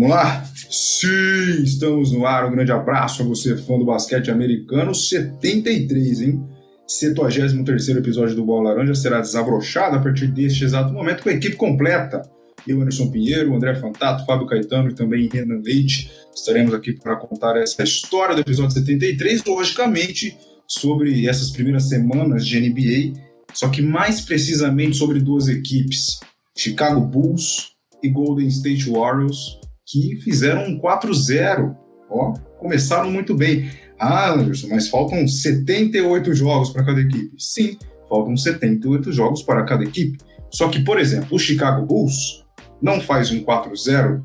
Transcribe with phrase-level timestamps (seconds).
[0.00, 0.42] Vamos lá?
[0.70, 2.48] Sim, estamos no ar.
[2.48, 4.94] Um grande abraço a você, fã do basquete americano.
[4.94, 6.42] 73, hein?
[6.86, 11.54] 73 episódio do Bola Laranja será desabrochado a partir deste exato momento com a equipe
[11.54, 12.22] completa.
[12.66, 16.10] Eu, Anderson Pinheiro, André Fantato, Fábio Caetano e também Renan Leite.
[16.34, 20.34] Estaremos aqui para contar essa história do episódio 73, logicamente,
[20.66, 23.20] sobre essas primeiras semanas de NBA,
[23.52, 26.20] só que mais precisamente sobre duas equipes,
[26.56, 31.74] Chicago Bulls e Golden State Warriors, que fizeram um 4-0.
[32.10, 33.70] Ó, começaram muito bem.
[33.98, 37.34] Ah, Anderson, mas faltam 78 jogos para cada equipe.
[37.38, 37.76] Sim,
[38.08, 40.18] faltam 78 jogos para cada equipe.
[40.50, 42.44] Só que, por exemplo, o Chicago Bulls
[42.82, 44.22] não faz um 4-0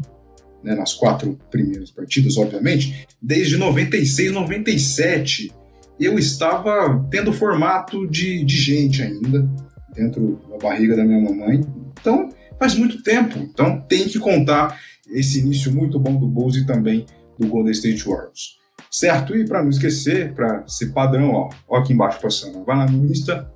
[0.63, 5.51] né, nas quatro primeiras partidas, obviamente, desde 96, 97.
[5.99, 9.47] Eu estava tendo formato de, de gente ainda,
[9.93, 11.61] dentro da barriga da minha mamãe.
[11.99, 13.37] Então, faz muito tempo.
[13.37, 14.79] Então, tem que contar
[15.19, 17.05] esse início muito bom do Bulls e também
[17.39, 18.57] do Golden State Warriors.
[18.91, 19.35] Certo?
[19.35, 23.05] E para não esquecer, para ser padrão, ó, ó aqui embaixo passando, vai lá no
[23.05, 23.51] Insta,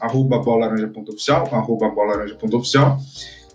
[0.00, 2.98] arroba bolaranja.oficial, arroba bolaranja.oficial.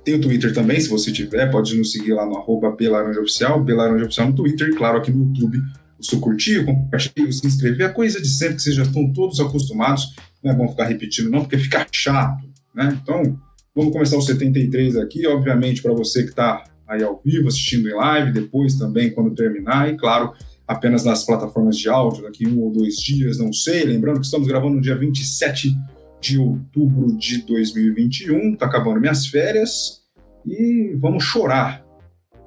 [0.03, 4.27] Tem o Twitter também, se você tiver, pode nos seguir lá no arroba belaranjaoficial, belaranjaoficial
[4.27, 5.57] no Twitter, claro, aqui no YouTube,
[5.99, 9.39] o seu curtir, compartilhar, se inscrever, a coisa de sempre que vocês já estão todos
[9.39, 12.99] acostumados, não é bom ficar repetindo não, porque fica chato, né?
[13.01, 13.39] Então,
[13.75, 17.93] vamos começar o 73 aqui, obviamente, para você que está aí ao vivo, assistindo em
[17.93, 20.33] live, depois também quando terminar, e claro,
[20.67, 23.83] apenas nas plataformas de áudio, daqui um ou dois dias, não sei.
[23.83, 25.75] Lembrando que estamos gravando no dia 27
[26.21, 30.03] de outubro de 2021, tá acabando minhas férias,
[30.45, 31.83] e vamos chorar.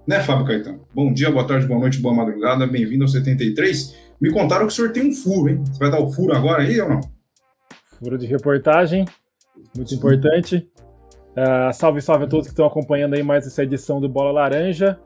[0.06, 0.80] Né, Fábio Caetano?
[0.95, 3.95] Bom dia, boa tarde, boa noite, boa madrugada, bem-vindo ao 73.
[4.20, 5.62] Me contaram que o senhor tem um furo, hein?
[5.64, 7.00] Você vai dar o furo agora aí ou não?
[7.98, 9.05] Furo de reportagem,
[9.77, 9.96] muito Sim.
[9.96, 10.67] importante.
[11.38, 14.98] Uh, salve, salve a todos que estão acompanhando aí mais essa edição do Bola Laranja.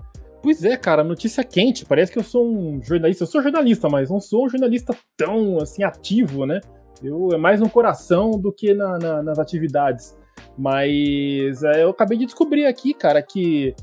[0.42, 1.84] Pois é, cara, notícia quente.
[1.84, 3.24] Parece que eu sou um jornalista.
[3.24, 6.60] Eu sou jornalista, mas não sou um jornalista tão assim ativo, né?
[7.02, 10.16] Eu é mais no coração do que na, na, nas atividades.
[10.56, 13.74] Mas é, eu acabei de descobrir aqui, cara, que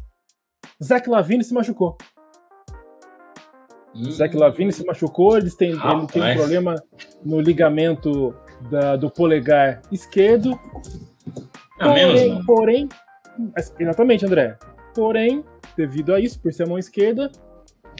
[0.83, 1.97] Zach Lavine se machucou.
[3.95, 4.09] Hum.
[4.09, 6.75] Zach Lavine se machucou, ele tem, ah, ele tem um problema
[7.23, 8.33] no ligamento
[8.71, 10.59] da, do polegar esquerdo.
[11.79, 12.89] Porém, menos, porém,
[13.79, 14.57] exatamente, André.
[14.93, 15.43] Porém,
[15.77, 17.31] devido a isso, por ser a mão esquerda,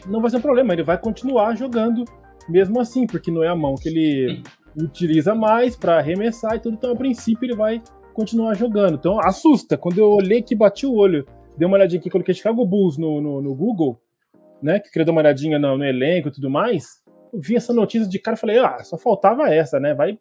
[0.05, 0.73] não vai ser um problema.
[0.73, 2.03] Ele vai continuar jogando
[2.47, 4.43] mesmo assim, porque não é a mão que ele
[4.75, 6.75] utiliza mais para arremessar e tudo.
[6.75, 7.81] Então, a princípio, ele vai
[8.13, 8.95] continuar jogando.
[8.95, 9.77] Então, assusta.
[9.77, 11.25] Quando eu olhei que bati o olho,
[11.57, 14.01] dei uma olhadinha aqui, coloquei Chicago Bulls no, no, no Google,
[14.61, 14.79] né?
[14.79, 17.03] Que queria dar uma olhadinha no, no elenco e tudo mais.
[17.31, 19.93] Eu vi essa notícia de cara e falei, ah, só faltava essa, né?
[19.93, 20.17] Vai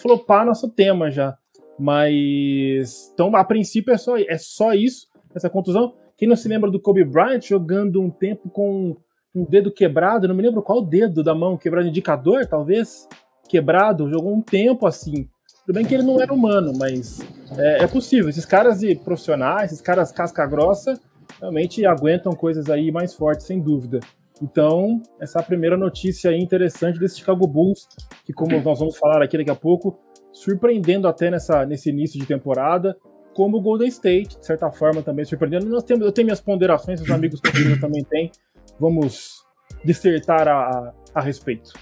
[0.00, 1.36] flopar nosso tema já.
[1.80, 3.10] Mas.
[3.14, 5.94] Então, a princípio, é só, é só isso, essa contusão.
[6.14, 8.94] Quem não se lembra do Kobe Bryant jogando um tempo com
[9.34, 13.08] um dedo quebrado, não me lembro qual dedo da mão quebrado, indicador, talvez,
[13.48, 15.26] quebrado, jogou um tempo assim.
[15.64, 17.20] Tudo bem que ele não era humano, mas
[17.56, 18.28] é, é possível.
[18.28, 21.00] Esses caras de profissionais, esses caras casca grossa,
[21.38, 24.00] realmente aguentam coisas aí mais fortes, sem dúvida.
[24.42, 27.88] Então, essa é primeira notícia interessante desse Chicago Bulls,
[28.26, 29.98] que como nós vamos falar aqui daqui a pouco,
[30.32, 32.96] surpreendendo até nessa, nesse início de temporada,
[33.34, 35.66] como o Golden State, de certa forma, também surpreendendo.
[35.66, 37.40] Nós temos, eu tenho minhas ponderações, os amigos
[37.80, 38.30] também têm.
[38.78, 39.44] Vamos
[39.84, 41.72] dissertar a, a, respeito.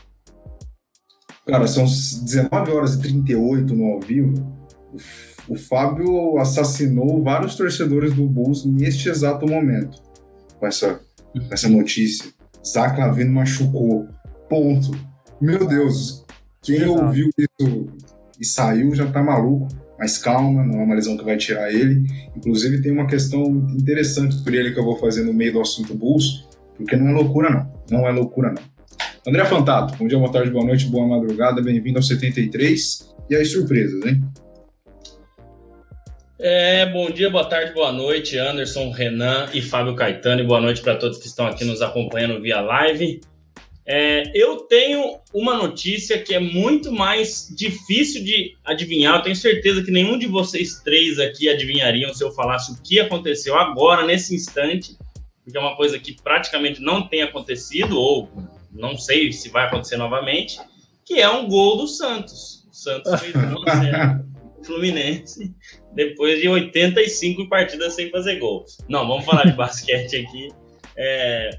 [1.47, 4.35] Cara, são 19 horas e 38 no ao vivo.
[5.49, 10.03] O, o Fábio assassinou vários torcedores do Bulls neste exato momento.
[10.59, 11.01] Com essa,
[11.33, 12.31] com essa notícia.
[12.67, 14.07] Zach Lavine machucou.
[14.49, 14.91] Ponto.
[15.41, 16.25] Meu Deus.
[16.61, 17.05] Quem Exato.
[17.05, 17.87] ouviu isso
[18.39, 19.69] e saiu já tá maluco,
[19.99, 22.05] mas calma, não é uma lesão que vai tirar ele.
[22.37, 23.43] Inclusive tem uma questão
[23.79, 26.47] interessante por ele que eu vou fazer no meio do assunto Bulls,
[26.77, 28.63] porque não é loucura não, não é loucura não.
[29.27, 33.15] André Fantato, bom dia, boa tarde, boa noite, boa madrugada, bem-vindo ao 73.
[33.29, 34.23] E as surpresas, hein?
[36.41, 40.81] É, bom dia, boa tarde, boa noite, Anderson, Renan e Fábio Caetano, e boa noite
[40.81, 43.21] para todos que estão aqui nos acompanhando via live.
[43.91, 49.17] É, eu tenho uma notícia que é muito mais difícil de adivinhar.
[49.17, 53.01] Eu tenho certeza que nenhum de vocês três aqui adivinhariam se eu falasse o que
[53.01, 54.95] aconteceu agora, nesse instante,
[55.43, 58.29] porque é uma coisa que praticamente não tem acontecido, ou
[58.71, 60.61] não sei se vai acontecer novamente,
[61.03, 62.67] que é um gol do Santos.
[62.71, 64.29] O Santos fez 1
[64.65, 65.55] Fluminense
[65.95, 68.67] depois de 85 partidas sem fazer gol.
[68.87, 70.51] Não, vamos falar de basquete aqui.
[70.95, 71.51] É,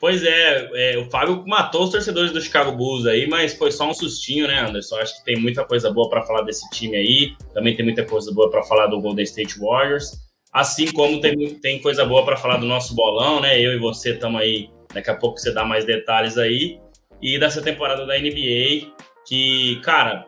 [0.00, 3.88] Pois é, é, o Fábio matou os torcedores do Chicago Bulls aí, mas foi só
[3.88, 4.96] um sustinho, né, Anderson?
[4.96, 7.32] Acho que tem muita coisa boa para falar desse time aí.
[7.52, 10.12] Também tem muita coisa boa para falar do Golden State Warriors.
[10.52, 13.60] Assim como tem, tem coisa boa para falar do nosso bolão, né?
[13.60, 14.70] Eu e você estamos aí.
[14.94, 16.78] Daqui a pouco você dá mais detalhes aí.
[17.20, 18.92] E dessa temporada da NBA,
[19.26, 20.26] que, cara,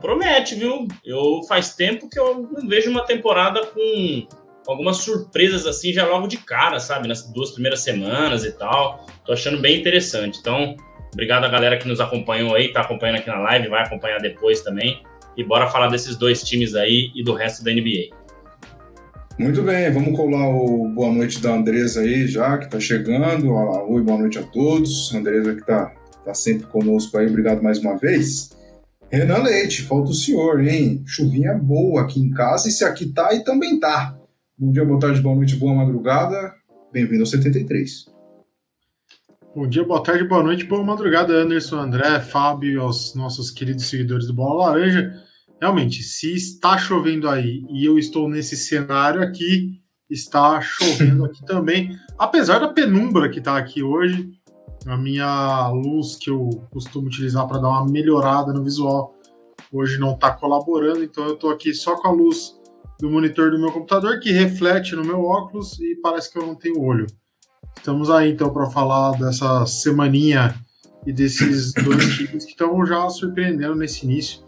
[0.00, 0.86] promete, viu?
[1.04, 4.28] Eu faz tempo que eu não vejo uma temporada com
[4.74, 7.08] algumas surpresas assim já logo de cara, sabe?
[7.08, 9.06] Nas duas primeiras semanas e tal.
[9.24, 10.38] Tô achando bem interessante.
[10.40, 10.76] Então,
[11.12, 14.60] obrigado a galera que nos acompanhou aí, tá acompanhando aqui na live, vai acompanhar depois
[14.60, 15.02] também.
[15.36, 18.14] E bora falar desses dois times aí e do resto da NBA.
[19.38, 23.52] Muito bem, vamos colar o boa noite da Andresa aí já, que tá chegando.
[23.52, 25.14] Oi, boa noite a todos.
[25.14, 25.92] Andresa que tá,
[26.24, 28.56] tá sempre conosco aí, obrigado mais uma vez.
[29.10, 31.02] Renan Leite, falta o senhor, hein?
[31.06, 34.15] Chuvinha boa aqui em casa e se aqui tá e também tá.
[34.58, 36.54] Bom dia, boa tarde, boa noite, boa madrugada.
[36.90, 38.06] Bem-vindo ao 73.
[39.54, 44.26] Bom dia, boa tarde, boa noite, boa madrugada, Anderson, André, Fábio aos nossos queridos seguidores
[44.26, 45.12] do Bola Laranja.
[45.60, 51.94] Realmente, se está chovendo aí e eu estou nesse cenário aqui, está chovendo aqui também.
[52.18, 54.26] Apesar da penumbra que está aqui hoje,
[54.86, 59.14] a minha luz que eu costumo utilizar para dar uma melhorada no visual
[59.70, 62.56] hoje não está colaborando, então eu estou aqui só com a luz
[62.98, 66.54] do monitor do meu computador que reflete no meu óculos e parece que eu não
[66.54, 67.06] tenho olho.
[67.76, 70.54] Estamos aí então para falar dessa semaninha
[71.06, 74.46] e desses dois times que estão já surpreendendo nesse início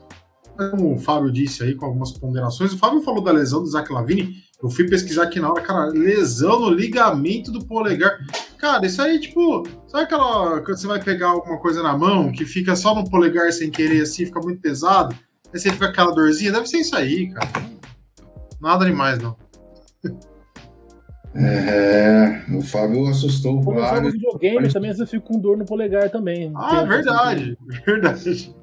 [0.59, 3.91] como o Fábio disse aí, com algumas ponderações, o Fábio falou da lesão do Zach
[3.93, 4.43] Lavini.
[4.61, 8.19] Eu fui pesquisar aqui na hora, cara, lesão no ligamento do polegar.
[8.59, 10.61] Cara, isso aí, tipo, sabe aquela.
[10.63, 14.03] Quando você vai pegar alguma coisa na mão que fica só no polegar sem querer,
[14.03, 15.15] assim, fica muito pesado,
[15.53, 16.51] aí você fica aquela dorzinha?
[16.51, 17.49] Deve ser isso aí, cara.
[18.61, 19.37] Nada demais, não.
[21.35, 24.15] É, o Fábio assustou Quando vários.
[24.15, 26.51] eu jogo videogame, também às vezes eu fico com dor no polegar também.
[26.57, 28.55] Ah, verdade, assim, verdade.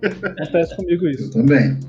[0.41, 1.25] Acontece comigo isso.
[1.25, 1.79] Eu também.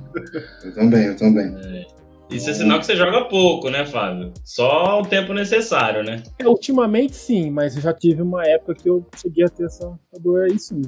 [0.64, 1.56] Eu também, eu também.
[1.64, 1.86] É.
[2.30, 4.32] Isso é sinal que você joga pouco, né, Fábio?
[4.44, 6.22] Só o tempo necessário, né?
[6.38, 9.92] É, ultimamente sim, mas eu já tive uma época que eu cheguei a ter essa
[10.20, 10.82] dor aí sim.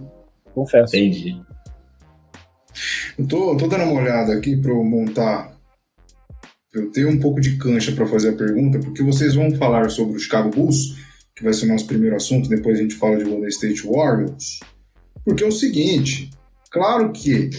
[0.54, 0.96] Confesso.
[0.96, 1.40] Entendi.
[3.18, 5.52] Eu tô, tô dando uma olhada aqui para eu montar
[6.74, 10.16] eu tenho um pouco de cancha para fazer a pergunta, porque vocês vão falar sobre
[10.16, 10.96] o Chicago Bulls,
[11.34, 14.60] que vai ser o nosso primeiro assunto, depois a gente fala de Golden State Warriors.
[15.24, 16.30] Porque é o seguinte,
[16.70, 17.50] claro que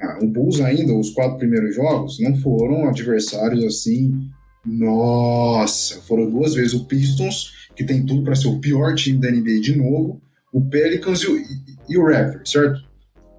[0.00, 4.28] ah, o Bulls ainda, os quatro primeiros jogos, não foram adversários assim,
[4.64, 9.30] nossa, foram duas vezes o Pistons, que tem tudo para ser o pior time da
[9.30, 10.20] NBA de novo,
[10.52, 11.42] o Pelicans e o,
[11.88, 12.80] e o Raptors, certo?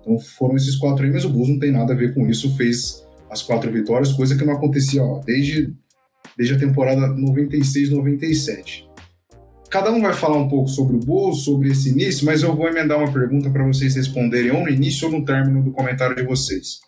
[0.02, 2.56] Então foram esses quatro aí, mas o Bulls não tem nada a ver com isso,
[2.58, 3.03] fez
[3.34, 5.74] as quatro vitórias, coisa que não acontecia ó, desde,
[6.38, 8.86] desde a temporada 96-97.
[9.70, 12.68] Cada um vai falar um pouco sobre o Bulls, sobre esse início, mas eu vou
[12.68, 16.24] emendar uma pergunta para vocês responderem ou no início ou no término do comentário de
[16.24, 16.80] vocês.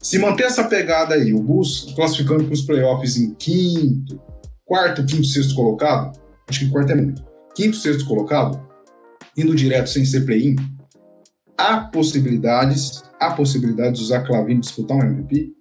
[0.00, 4.20] Se manter essa pegada aí, o Bulls classificando para os playoffs em quinto,
[4.64, 7.22] quarto, quinto, sexto colocado, acho que quarto é muito,
[7.54, 8.58] quinto, sexto colocado,
[9.36, 10.56] indo direto sem ser play-in,
[11.58, 15.52] há possibilidades, há possibilidades de usar Clavin disputar um MVP?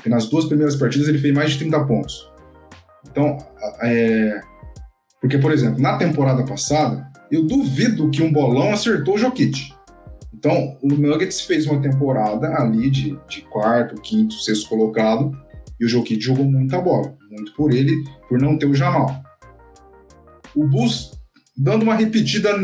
[0.00, 2.32] Porque nas duas primeiras partidas ele fez mais de 30 pontos.
[3.06, 3.36] Então,
[3.82, 4.40] é...
[5.20, 9.74] porque, por exemplo, na temporada passada, eu duvido que um bolão acertou o Jokic.
[10.32, 15.36] Então, o Nuggets fez uma temporada ali de, de quarto, quinto, sexto colocado,
[15.78, 17.14] e o Jokic jogou muita bola.
[17.30, 17.94] Muito por ele,
[18.26, 19.22] por não ter o Jamal.
[20.56, 21.10] O Bulls
[21.54, 22.56] dando uma repetida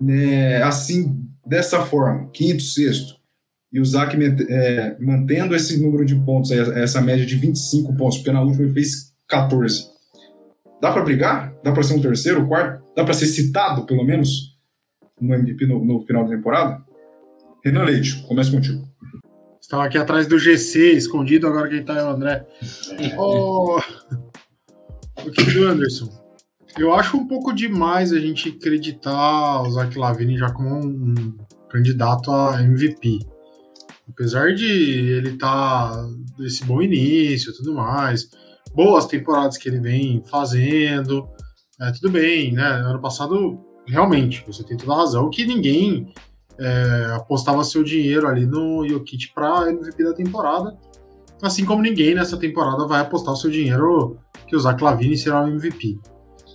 [0.00, 3.17] né, assim, dessa forma, quinto, sexto,
[3.72, 4.16] e o Zac
[4.48, 8.72] é, mantendo esse número de pontos, essa média de 25 pontos, porque na última ele
[8.72, 9.86] fez 14.
[10.80, 11.54] Dá para brigar?
[11.62, 12.82] Dá para ser um terceiro, quarto?
[12.96, 14.56] Dá para ser citado, pelo menos,
[15.20, 16.82] no MVP no, no, final da temporada?
[17.62, 18.88] Renan Leite, começa contigo.
[19.60, 22.46] Estava aqui atrás do GC, escondido, agora quem tá é o André.
[22.98, 23.16] É.
[23.18, 23.78] Oh,
[25.26, 26.08] o que do Anderson?
[26.78, 31.36] Eu acho um pouco demais a gente acreditar o Zach Lavine já como um
[31.68, 33.18] candidato a MVP
[34.18, 38.28] apesar de ele estar tá desse bom início tudo mais,
[38.74, 41.28] boas temporadas que ele vem fazendo,
[41.80, 42.66] é, tudo bem, né?
[42.66, 46.12] Ano passado, realmente, você tem toda a razão que ninguém
[46.58, 50.76] é, apostava seu dinheiro ali no Jokic para MVP da temporada,
[51.40, 55.48] assim como ninguém nessa temporada vai apostar o seu dinheiro que usar Clavini será o
[55.48, 55.96] MVP.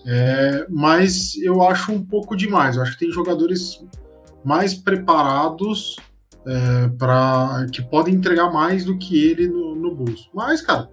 [0.06, 2.76] É, mas eu acho um pouco demais.
[2.76, 3.82] Eu acho que tem jogadores
[4.44, 5.96] mais preparados
[6.46, 10.30] é, para que podem entregar mais do que ele no, no Bulls.
[10.34, 10.90] Mas, cara,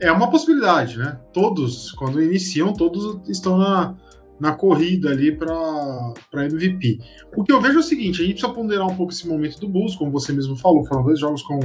[0.00, 1.18] é uma possibilidade, né?
[1.32, 3.94] Todos, quando iniciam, todos estão na,
[4.38, 6.14] na corrida ali para
[6.46, 6.98] MVP.
[7.36, 9.58] O que eu vejo é o seguinte: a gente precisa ponderar um pouco esse momento
[9.60, 10.84] do Bulls, como você mesmo falou.
[10.84, 11.60] Foram dois jogos com,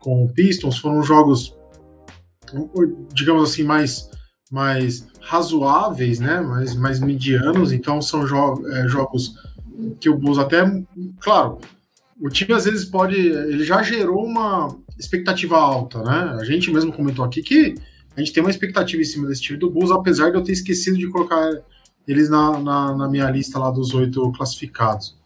[0.00, 1.56] com Pistons, foram jogos,
[3.12, 4.10] digamos assim, mais,
[4.50, 6.40] mais razoáveis, né?
[6.40, 7.72] Mais, mais medianos.
[7.72, 9.34] Então são jo é, jogos
[10.00, 10.64] que o Bulls até,
[11.20, 11.58] claro,
[12.20, 16.36] o time às vezes pode, ele já gerou uma expectativa alta, né?
[16.40, 17.74] A gente mesmo comentou aqui que
[18.16, 20.52] a gente tem uma expectativa em cima desse time do Bulls, apesar de eu ter
[20.52, 21.50] esquecido de colocar
[22.06, 25.16] eles na, na, na minha lista lá dos oito classificados.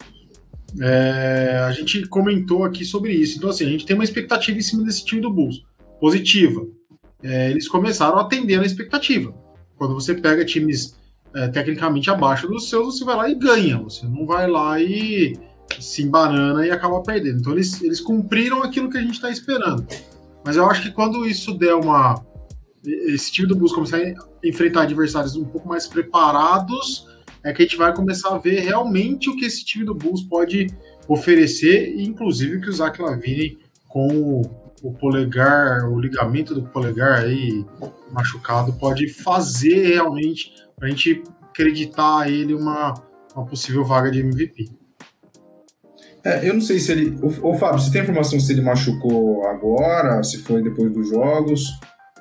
[0.81, 3.39] É, a gente comentou aqui sobre isso.
[3.39, 5.63] Então, assim, a gente tem uma expectativa em cima desse time do Bulls,
[6.01, 6.67] positiva.
[7.23, 9.33] É, eles começaram a atender a expectativa.
[9.77, 10.97] Quando você pega times
[11.35, 13.79] é, tecnicamente abaixo dos seus, você vai lá e ganha.
[13.79, 15.35] Você não vai lá e
[15.81, 17.41] se embanana e acaba perdendo.
[17.41, 19.87] Então, eles, eles cumpriram aquilo que a gente está esperando.
[20.45, 22.25] Mas eu acho que quando isso der uma.
[22.85, 24.15] Esse time do Bulls começar a
[24.45, 27.07] enfrentar adversários um pouco mais preparados,
[27.45, 30.23] é que a gente vai começar a ver realmente o que esse time do Bulls
[30.23, 30.67] pode
[31.07, 34.43] oferecer, inclusive que o Zach Lavine com
[34.83, 37.65] o polegar, o ligamento do polegar aí
[38.11, 42.95] machucado pode fazer realmente para a gente acreditar a ele uma,
[43.35, 44.71] uma possível vaga de MVP.
[46.25, 47.19] É, eu não sei se ele.
[47.43, 51.69] Ô, Fábio, você tem informação se ele machucou agora, se foi depois dos jogos,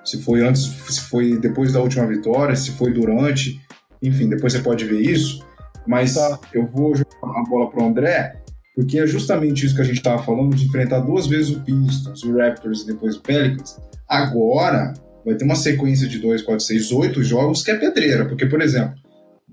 [0.03, 3.61] se foi antes, se foi depois da última vitória, se foi durante.
[4.01, 5.45] Enfim, depois você pode ver isso.
[5.85, 6.39] Mas tá.
[6.53, 8.41] eu vou jogar a bola para o André,
[8.75, 12.23] porque é justamente isso que a gente estava falando, de enfrentar duas vezes o Pistons,
[12.23, 13.79] o Raptors e depois o Pelicans.
[14.07, 14.93] Agora
[15.25, 18.25] vai ter uma sequência de 2, 4, 6, 8 jogos que é pedreira.
[18.25, 18.95] Porque, por exemplo,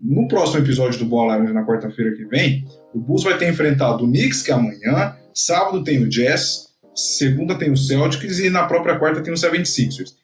[0.02, 2.64] no próximo episódio do Bola Laranja, na quarta-feira que vem,
[2.94, 7.56] o Bulls vai ter enfrentado o Knicks, que é amanhã, sábado tem o Jazz, segunda
[7.56, 10.14] tem o Celtics e na própria quarta tem o 76ers.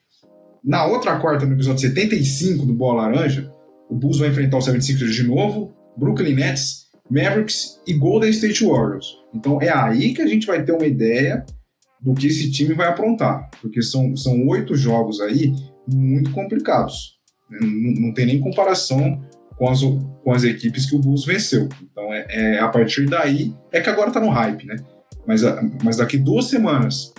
[0.65, 3.53] Na outra quarta, no episódio 75 do Bola Laranja,
[3.91, 9.07] o Bulls vai enfrentar o 76ers de novo, Brooklyn Nets, Mavericks e Golden State Warriors.
[9.35, 11.45] Então é aí que a gente vai ter uma ideia
[12.01, 15.53] do que esse time vai aprontar, porque são, são oito jogos aí
[15.87, 17.19] muito complicados.
[17.51, 19.23] Não, não tem nem comparação
[19.57, 21.69] com as, com as equipes que o Bulls venceu.
[21.83, 24.77] Então é, é a partir daí é que agora tá no hype, né?
[25.27, 25.43] Mas,
[25.83, 27.13] mas daqui duas semanas,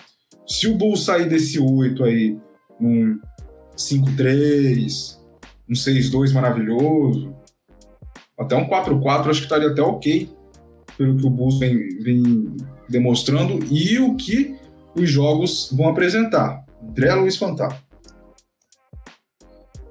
[0.48, 2.38] se o Bulls sair desse oito aí,
[2.80, 3.20] um
[3.76, 5.18] 5-3,
[5.70, 7.36] um 6-2 maravilhoso,
[8.38, 10.30] até um 4-4 acho que estaria até ok,
[10.98, 12.56] pelo que o Bulls vem, vem
[12.88, 14.56] demonstrando e o que
[14.96, 16.64] os jogos vão apresentar.
[16.82, 17.85] André Luiz Fantasma.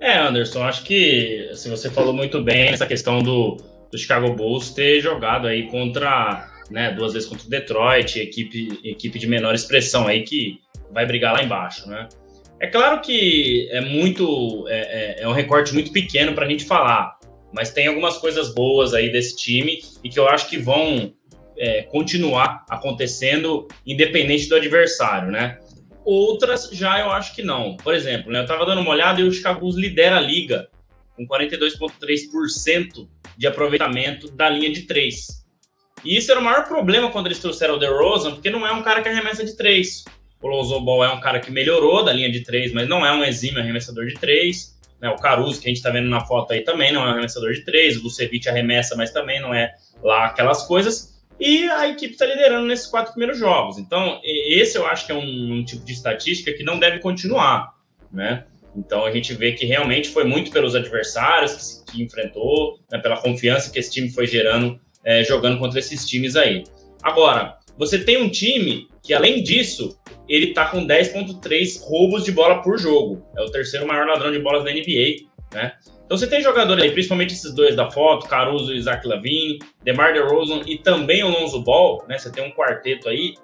[0.04, 3.56] É, Anderson, acho que assim, você falou muito bem essa questão do,
[3.90, 9.18] do Chicago Bulls ter jogado aí contra, né, duas vezes contra o Detroit, equipe, equipe
[9.18, 10.58] de menor expressão aí que
[10.92, 12.06] vai brigar lá embaixo, né?
[12.60, 16.66] É claro que é muito, é, é, é um recorte muito pequeno para a gente
[16.66, 17.18] falar,
[17.50, 21.14] mas tem algumas coisas boas aí desse time e que eu acho que vão
[21.56, 25.58] é, continuar acontecendo independente do adversário, né?
[26.04, 27.76] Outras já eu acho que não.
[27.76, 30.68] Por exemplo, né, eu estava dando uma olhada e o Chicago Bulls lidera a liga
[31.16, 35.44] com 42,3% de aproveitamento da linha de três.
[36.04, 38.82] E isso era o maior problema quando eles trouxeram o DeRozan, porque não é um
[38.82, 40.04] cara que arremessa de três.
[40.42, 43.10] O Lonzo Ball é um cara que melhorou da linha de três, mas não é
[43.12, 44.78] um exímio arremessador de três.
[45.00, 45.08] Né?
[45.08, 47.52] O Caruso, que a gente está vendo na foto aí, também não é um arremessador
[47.54, 47.96] de três.
[47.96, 51.13] O Vucevic arremessa, mas também não é lá aquelas coisas.
[51.38, 53.78] E a equipe está liderando nesses quatro primeiros jogos.
[53.78, 57.74] Então, esse eu acho que é um, um, tipo de estatística que não deve continuar,
[58.12, 58.44] né?
[58.76, 63.16] Então, a gente vê que realmente foi muito pelos adversários que, que enfrentou, né, pela
[63.20, 66.64] confiança que esse time foi gerando é, jogando contra esses times aí.
[67.02, 69.98] Agora, você tem um time que, além disso,
[70.28, 73.24] ele tá com 10.3 roubos de bola por jogo.
[73.36, 75.72] É o terceiro maior ladrão de bolas da NBA, né?
[76.04, 80.12] Então você tem jogadores aí, principalmente esses dois da foto, Caruso e Isaac Lavine, DeMar
[80.12, 82.18] DeRozan e também o Lonzo Ball, né?
[82.18, 83.34] Você tem um quarteto aí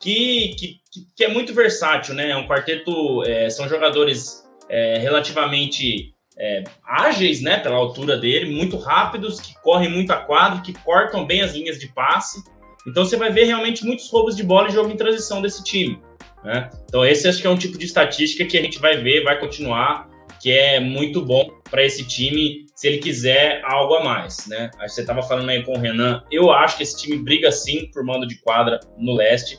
[0.00, 0.80] que, que,
[1.16, 2.30] que é muito versátil, né?
[2.30, 7.58] É um quarteto, é, são jogadores é, relativamente é, ágeis, né?
[7.58, 11.78] Pela altura dele, muito rápidos, que correm muito a quadro, que cortam bem as linhas
[11.78, 12.42] de passe.
[12.86, 16.00] Então você vai ver realmente muitos roubos de bola e jogo em transição desse time.
[16.42, 16.70] Né?
[16.86, 19.38] Então esse acho que é um tipo de estatística que a gente vai ver, vai
[19.38, 20.08] continuar
[20.40, 24.70] que é muito bom para esse time se ele quiser algo a mais, né?
[24.86, 26.22] Você estava falando aí com o Renan.
[26.30, 29.58] Eu acho que esse time briga sim por mando de quadra no leste,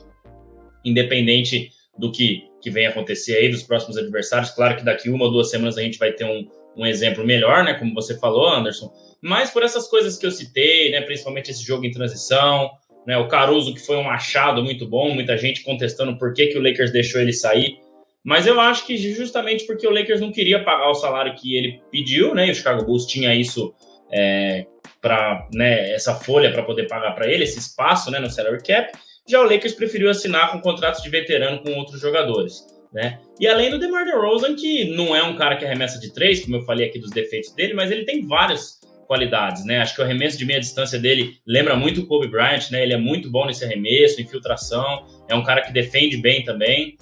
[0.86, 4.52] independente do que, que vem acontecer aí dos próximos adversários.
[4.52, 7.64] Claro que daqui uma ou duas semanas a gente vai ter um, um exemplo melhor,
[7.64, 7.74] né?
[7.74, 8.92] Como você falou, Anderson.
[9.22, 11.02] Mas por essas coisas que eu citei, né?
[11.02, 12.72] Principalmente esse jogo em transição,
[13.06, 13.18] né?
[13.18, 16.62] O Caruso, que foi um achado muito bom, muita gente contestando por que, que o
[16.62, 17.78] Lakers deixou ele sair.
[18.24, 21.82] Mas eu acho que justamente porque o Lakers não queria pagar o salário que ele
[21.92, 22.48] pediu, né?
[22.48, 23.74] E o Chicago Bulls tinha isso
[24.12, 24.66] é,
[25.02, 28.92] para né, essa folha para poder pagar para ele, esse espaço né, no salary cap.
[29.28, 32.66] Já o Lakers preferiu assinar com contratos de veterano com outros jogadores.
[32.92, 33.20] né?
[33.40, 36.58] E além do DeMar DeRozan, que não é um cara que arremessa de três, como
[36.58, 39.80] eu falei aqui dos defeitos dele, mas ele tem várias qualidades, né?
[39.80, 42.84] Acho que o arremesso de meia distância dele lembra muito o Kobe Bryant, né?
[42.84, 46.96] Ele é muito bom nesse arremesso, infiltração, é um cara que defende bem também.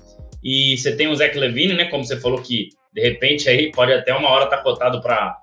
[0.50, 1.90] E você tem o Zach Levine, né?
[1.90, 5.42] Como você falou que de repente aí pode até uma hora estar tá cotado para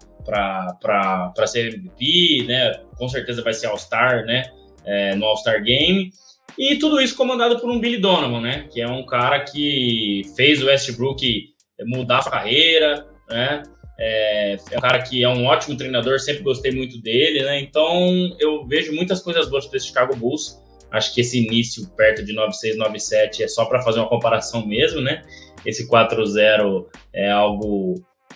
[0.80, 2.72] para ser MVP, né?
[2.96, 4.44] Com certeza vai ser All-Star, né?
[4.82, 6.10] É, no All-Star Game.
[6.58, 8.66] E tudo isso comandado por um Billy Donovan, né?
[8.72, 11.50] Que é um cara que fez o Westbrook
[11.84, 13.62] mudar a carreira, né?
[14.00, 17.60] É, é, um cara que é um ótimo treinador, sempre gostei muito dele, né?
[17.60, 20.63] Então eu vejo muitas coisas boas desse Chicago Bulls.
[20.94, 25.00] Acho que esse início perto de 9-6, 9-7 é só para fazer uma comparação mesmo,
[25.00, 25.22] né?
[25.66, 27.94] Esse 4-0 é algo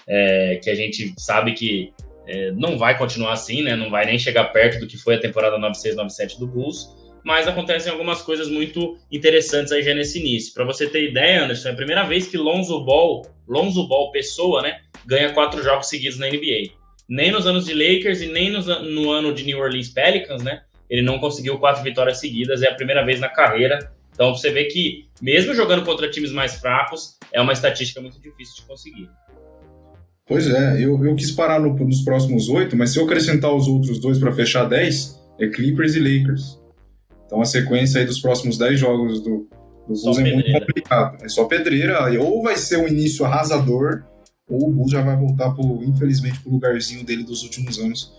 [0.09, 1.93] é, que a gente sabe que
[2.27, 3.77] é, não vai continuar assim, né?
[3.77, 7.47] Não vai nem chegar perto do que foi a temporada 9-6, 9-7 do Bulls mas
[7.47, 10.55] acontecem algumas coisas muito interessantes aí já nesse início.
[10.55, 14.63] Para você ter ideia, Anderson, é a primeira vez que Lonzo Ball, Lonzo Ball pessoa,
[14.63, 16.73] né, ganha quatro jogos seguidos na NBA.
[17.09, 21.03] Nem nos anos de Lakers e nem no ano de New Orleans Pelicans, né, ele
[21.03, 23.93] não conseguiu quatro vitórias seguidas, é a primeira vez na carreira.
[24.13, 28.57] Então você vê que, mesmo jogando contra times mais fracos, é uma estatística muito difícil
[28.57, 29.09] de conseguir.
[30.27, 33.67] Pois é, eu, eu quis parar no, nos próximos oito, mas se eu acrescentar os
[33.67, 36.59] outros dois para fechar dez, é Clippers e Lakers.
[37.27, 39.49] Então a sequência aí dos próximos 10 jogos do,
[39.87, 41.23] do Bulls é muito complicado.
[41.23, 44.03] É só pedreira, ou vai ser um início arrasador,
[44.49, 48.15] ou o Bulls já vai voltar, pro, infelizmente, para o lugarzinho dele dos últimos anos,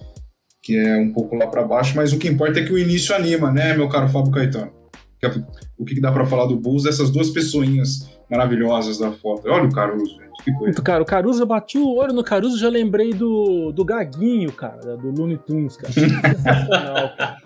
[0.69, 3.15] que é um pouco lá para baixo, mas o que importa é que o início
[3.15, 4.71] anima, né, meu caro Fábio Caetano?
[5.19, 5.31] É
[5.79, 9.49] o que dá para falar do Bulls, essas duas pessoinhas maravilhosas da foto.
[9.49, 10.79] Olha o Caruso, gente, que coisa.
[10.83, 14.95] Cara, o Caruso, eu bati o olho no Caruso, já lembrei do, do Gaguinho, cara,
[14.95, 15.91] do Looney Tunes, cara.
[15.91, 17.37] Sensacional, cara.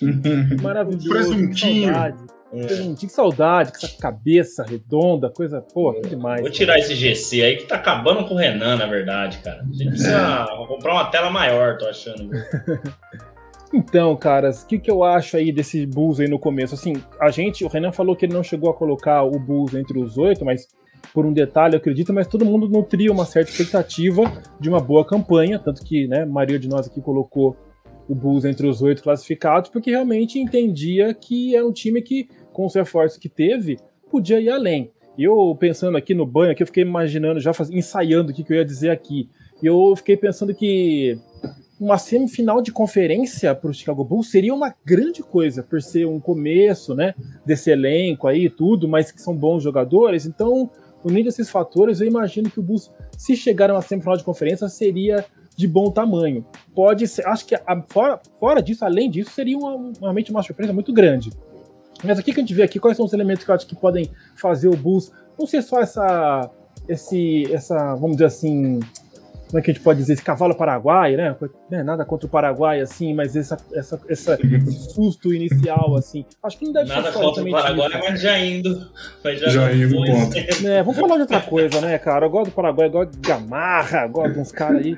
[0.62, 1.08] Maravilhoso.
[1.08, 1.92] Presuntinho.
[1.92, 2.18] Saudade.
[2.52, 2.94] É.
[2.98, 6.40] Que saudade, com essa cabeça redonda, coisa, pô, que demais.
[6.40, 9.62] Vou tirar esse GC aí que tá acabando com o Renan, na verdade, cara.
[9.62, 10.66] A gente precisa é.
[10.66, 12.30] comprar uma tela maior, tô achando.
[13.72, 16.74] Então, caras, o que, que eu acho aí desse Bulls aí no começo?
[16.74, 19.96] Assim, a gente, o Renan falou que ele não chegou a colocar o Bulls entre
[19.96, 20.66] os oito, mas
[21.14, 24.24] por um detalhe, eu acredito, mas todo mundo nutria uma certa expectativa
[24.58, 27.56] de uma boa campanha, tanto que, né, a maioria de nós aqui colocou
[28.08, 32.28] o Bulls entre os oito classificados, porque realmente entendia que é um time que,
[32.60, 33.78] com os reforços que teve,
[34.10, 34.90] podia ir além.
[35.16, 38.44] E eu pensando aqui no banho, aqui eu fiquei imaginando, já faz, ensaiando o que,
[38.44, 39.30] que eu ia dizer aqui.
[39.62, 41.18] E eu fiquei pensando que
[41.80, 46.20] uma semifinal de conferência para o Chicago Bulls seria uma grande coisa, por ser um
[46.20, 47.14] começo, né,
[47.46, 50.26] desse elenco aí e tudo, mas que são bons jogadores.
[50.26, 50.70] Então,
[51.02, 54.68] unindo esses fatores, eu imagino que o Bulls, se chegar a uma semifinal de conferência,
[54.68, 55.24] seria
[55.56, 56.44] de bom tamanho.
[56.74, 60.74] Pode ser, acho que a, fora, fora disso, além disso, seria uma, realmente uma surpresa
[60.74, 61.30] muito grande.
[62.02, 63.76] Mas o que a gente vê aqui, quais são os elementos que eu acho que
[63.76, 66.50] podem fazer o Bulls não ser só essa,
[66.88, 68.80] esse, essa, vamos dizer assim,
[69.50, 71.34] como é que a gente pode dizer, esse cavalo paraguai, né?
[71.68, 71.82] né?
[71.82, 76.24] Nada contra o Paraguai, assim, mas essa, essa, essa esse susto inicial, assim.
[76.42, 77.98] Acho que não deve Nada ser Nada contra o Paraguai, isso.
[77.98, 78.90] mas já indo.
[79.24, 80.66] Mas já, já indo, ponto.
[80.68, 82.26] É, vamos falar de outra coisa, né, cara?
[82.26, 84.96] Eu gosto do Paraguai, eu gosto de Gamarra, gosto de uns caras aí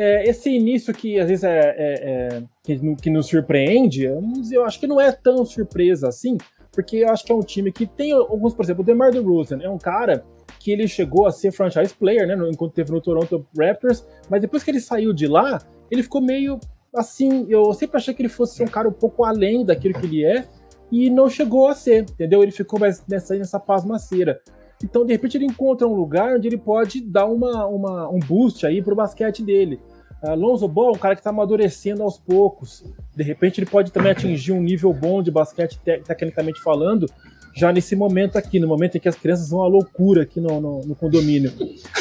[0.00, 1.94] é, esse início que às vezes é, é,
[2.38, 4.04] é que, que, nos surpreende,
[4.50, 6.38] eu acho que não é tão surpresa assim,
[6.72, 9.58] porque eu acho que é um time que tem alguns, por exemplo, o DeMar DeRozan
[9.60, 10.24] é um cara
[10.58, 14.62] que ele chegou a ser franchise player, né, enquanto teve no Toronto Raptors, mas depois
[14.62, 15.60] que ele saiu de lá,
[15.90, 16.58] ele ficou meio
[16.96, 20.24] assim, eu sempre achei que ele fosse um cara um pouco além daquilo que ele
[20.24, 20.48] é,
[20.90, 22.42] e não chegou a ser, entendeu?
[22.42, 24.40] Ele ficou mais nessa, nessa pasmaceira.
[24.82, 28.66] Então, de repente, ele encontra um lugar onde ele pode dar uma, uma um boost
[28.66, 29.80] aí pro basquete dele.
[30.22, 32.84] Alonso Ball, um cara que está amadurecendo aos poucos.
[33.14, 37.06] De repente ele pode também atingir um nível bom de basquete, te tecnicamente falando,
[37.54, 40.60] já nesse momento aqui, no momento em que as crianças vão à loucura aqui no,
[40.60, 41.52] no, no condomínio.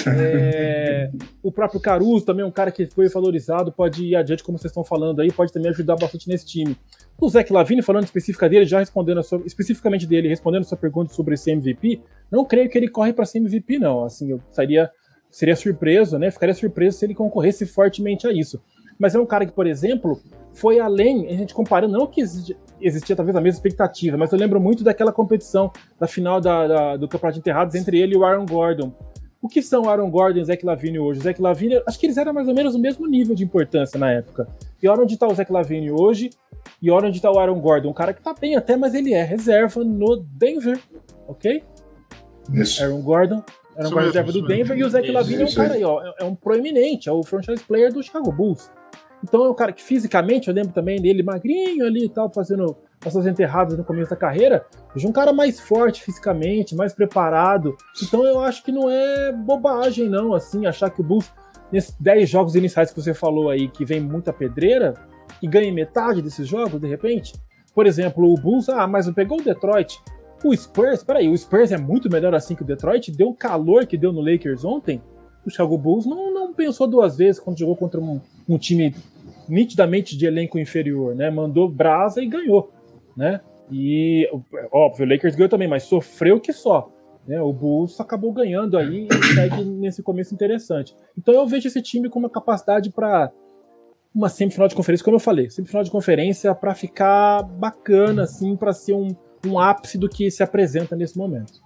[0.07, 1.09] É,
[1.43, 4.71] o próprio Caruso também é um cara que foi valorizado, pode ir adiante, como vocês
[4.71, 6.77] estão falando aí, pode também ajudar bastante nesse time.
[7.19, 11.13] O Zé Lavine, falando específica dele, já respondendo sua, especificamente dele, respondendo a sua pergunta
[11.13, 14.05] sobre esse MVP, não creio que ele corre para ser MVP, não.
[14.05, 14.89] Assim, eu sairia
[15.29, 16.31] seria surpreso, né?
[16.31, 18.61] Ficaria surpreso se ele concorresse fortemente a isso.
[18.97, 20.19] Mas é um cara que, por exemplo,
[20.53, 24.37] foi além, a gente comparando, não que existia, existia talvez a mesma expectativa, mas eu
[24.37, 28.17] lembro muito daquela competição da final da, da, do Campeonato de Enterrados entre ele e
[28.17, 28.93] o Aaron Gordon.
[29.41, 31.21] O que são Aaron Gordon e Zach Lavine hoje?
[31.21, 33.97] O Zach Lavine, acho que eles eram mais ou menos o mesmo nível de importância
[33.97, 34.49] na época.
[34.83, 36.29] E olha onde está o Zach Lavine hoje
[36.81, 37.89] e olha onde está o Aaron Gordon.
[37.89, 40.77] Um cara que está bem até, mas ele é reserva no Denver,
[41.25, 41.63] ok?
[42.53, 42.83] Isso.
[42.83, 43.41] Aaron Gordon
[43.77, 46.13] era um reserva do Denver e o Zach Lavine é um cara aí, ó, é,
[46.19, 48.69] é um proeminente, é o franchise player do Chicago Bulls.
[49.23, 52.75] Então é um cara que fisicamente, eu lembro também dele magrinho ali e tal, fazendo
[53.05, 57.75] as suas enterradas no começo da carreira, vejo um cara mais forte fisicamente, mais preparado.
[58.03, 61.31] Então eu acho que não é bobagem, não, assim, achar que o Bulls,
[61.71, 64.93] nesses 10 jogos iniciais que você falou aí, que vem muita pedreira,
[65.41, 67.33] e ganha metade desses jogos, de repente.
[67.73, 70.01] Por exemplo, o Bulls, ah, mas pegou o Detroit.
[70.43, 73.85] O Spurs, peraí, o Spurs é muito melhor assim que o Detroit, deu o calor
[73.85, 75.01] que deu no Lakers ontem.
[75.45, 78.95] O Chicago Bulls não, não pensou duas vezes quando jogou contra um, um time
[79.47, 81.29] nitidamente de elenco inferior, né?
[81.29, 82.71] Mandou brasa e ganhou,
[83.15, 83.39] né?
[83.71, 84.27] E,
[84.71, 86.91] óbvio, o Lakers ganhou também, mas sofreu que só.
[87.27, 87.39] Né?
[87.39, 90.95] O Bulls acabou ganhando aí e segue nesse começo interessante.
[91.15, 93.31] Então eu vejo esse time com uma capacidade para
[94.13, 98.73] uma semifinal de conferência, como eu falei, semifinal de conferência para ficar bacana, assim, para
[98.73, 99.09] ser um,
[99.45, 101.61] um ápice do que se apresenta nesse momento.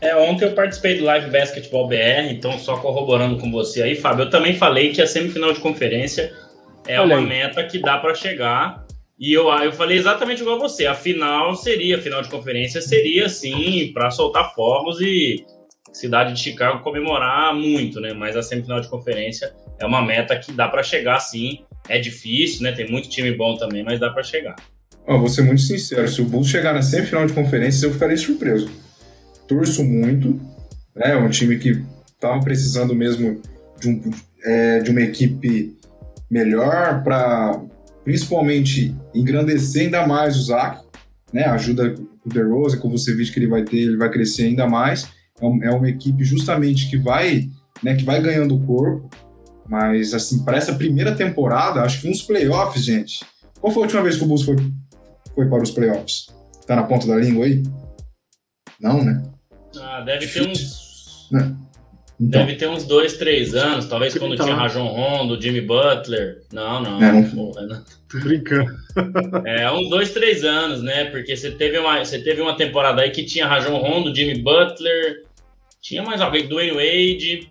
[0.00, 4.24] É, ontem eu participei do Live Basketball BR, então só corroborando com você aí, Fábio,
[4.24, 6.32] eu também falei que a semifinal de conferência
[6.86, 7.26] é Olha uma aí.
[7.26, 8.84] meta que dá para chegar.
[9.18, 10.86] E eu, eu falei exatamente igual você.
[10.86, 15.44] A final seria, a final de conferência seria, sim, para soltar fogos e
[15.90, 18.12] cidade de Chicago comemorar muito, né?
[18.12, 21.60] Mas a semifinal de conferência é uma meta que dá para chegar, sim.
[21.88, 22.72] É difícil, né?
[22.72, 24.54] Tem muito time bom também, mas dá para chegar.
[25.06, 28.16] Oh, vou ser muito sincero, se o Bulls chegar na semifinal de conferência, eu ficaria
[28.16, 28.70] surpreso.
[29.46, 30.40] Torço muito,
[30.94, 31.12] né?
[31.12, 31.82] É um time que
[32.12, 33.40] estava precisando mesmo
[33.78, 34.00] de, um,
[34.44, 35.76] é, de uma equipe
[36.30, 37.60] melhor para
[38.04, 40.80] principalmente engrandecer ainda mais o Zach,
[41.32, 41.44] né?
[41.44, 45.08] Ajuda o DeRozan, como você viu que ele vai ter, ele vai crescer ainda mais.
[45.40, 47.48] É, é uma equipe justamente que vai,
[47.82, 49.08] né, que vai ganhando corpo.
[49.68, 53.24] Mas assim, para essa primeira temporada, acho que uns playoffs, gente.
[53.60, 54.56] Qual foi a última vez que o Bulls foi
[55.34, 56.28] foi para os playoffs?
[56.66, 57.62] Tá na ponta da língua aí?
[58.80, 59.22] Não, né?
[59.78, 61.28] Ah, deve ter uns.
[61.30, 61.56] Né?
[62.18, 62.40] Então.
[62.40, 64.46] Deve ter uns dois, três anos, talvez quando então.
[64.46, 66.42] tinha Rajon Rondo, Jimmy Butler.
[66.50, 67.02] Não, não.
[67.02, 67.30] É, não...
[67.30, 67.84] Porra, não.
[68.10, 68.74] Tô brincando.
[69.44, 71.06] É, uns dois, três anos, né?
[71.06, 75.22] Porque você teve uma, você teve uma temporada aí que tinha Rajon Rondo, Jimmy Butler,
[75.82, 77.50] tinha mais alguém, Dwayne Wade.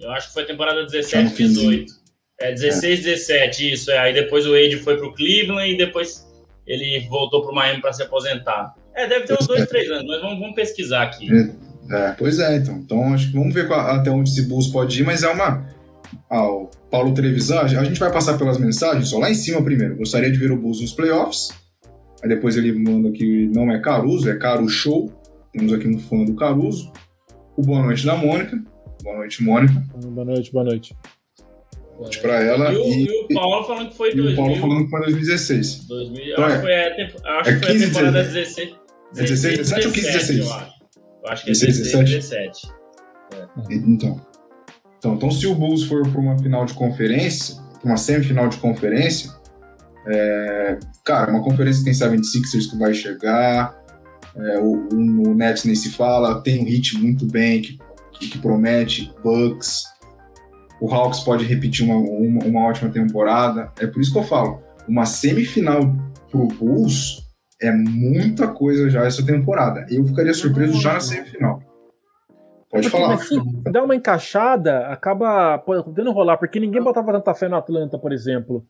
[0.00, 1.92] Eu acho que foi a temporada 17, 18.
[2.40, 3.02] É, 16, é.
[3.02, 3.90] 17, isso.
[3.90, 3.98] É.
[3.98, 6.26] Aí depois o Wade foi pro Cleveland e depois
[6.66, 8.74] ele voltou para o Miami para se aposentar.
[8.98, 9.66] É, deve ter uns dois, é.
[9.66, 11.28] três anos, mas vamos, vamos pesquisar aqui.
[11.32, 11.50] É,
[11.94, 12.78] é, pois é, então.
[12.78, 15.64] Então acho que vamos ver até onde esse Bulls pode ir, mas é uma.
[16.28, 19.96] Ah, o Paulo Trevisan, a gente vai passar pelas mensagens, só lá em cima primeiro.
[19.96, 21.50] Gostaria de ver o Bulls nos playoffs.
[22.20, 25.12] Aí depois ele manda que não é Caruso, é Caro Show.
[25.52, 26.92] Temos aqui um fã do Caruso.
[27.56, 28.60] O Boa Noite da Mônica.
[29.04, 29.80] Boa noite, Mônica.
[29.94, 30.96] Boa noite, boa noite
[31.98, 32.72] ponte para ela.
[32.72, 34.30] E, e, e, o Paulo falando que foi 2000.
[34.30, 35.86] E o Paulo falando que foi 2016.
[35.86, 38.56] 2000, então, acho, é, foi a, acho é que foi a temporada 16.
[38.56, 40.38] 16, 17 ou 15, 16?
[40.38, 40.72] Eu acho.
[41.22, 42.72] Eu acho que é 16, 16 17.
[43.34, 43.74] É.
[43.74, 44.20] Então,
[44.98, 49.30] então, então, se o Bulls for para uma final de conferência, uma semifinal de conferência,
[50.06, 53.76] é, cara, uma conferência tem 76ers que vai chegar,
[54.34, 57.78] é, o, o, Nets nem se fala, tem um hit muito bem que,
[58.12, 59.84] que, que promete, Bucks,
[60.80, 63.72] o Hawks pode repetir uma, uma, uma, ótima temporada.
[63.78, 65.80] É por isso que eu falo, uma semifinal
[66.30, 67.27] pro Bulls
[67.60, 69.86] é muita coisa já essa temporada.
[69.90, 71.60] Eu ficaria surpreso já na semifinal.
[72.70, 73.08] Pode porque, falar.
[73.08, 73.40] Mas se
[73.70, 78.64] dá uma encaixada, acaba podendo rolar, porque ninguém botava tanta fé no Atlanta, por exemplo.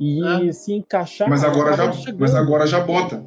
[0.00, 0.52] E é.
[0.52, 1.28] se encaixar.
[1.28, 3.24] Mas agora, já, mas agora já bota.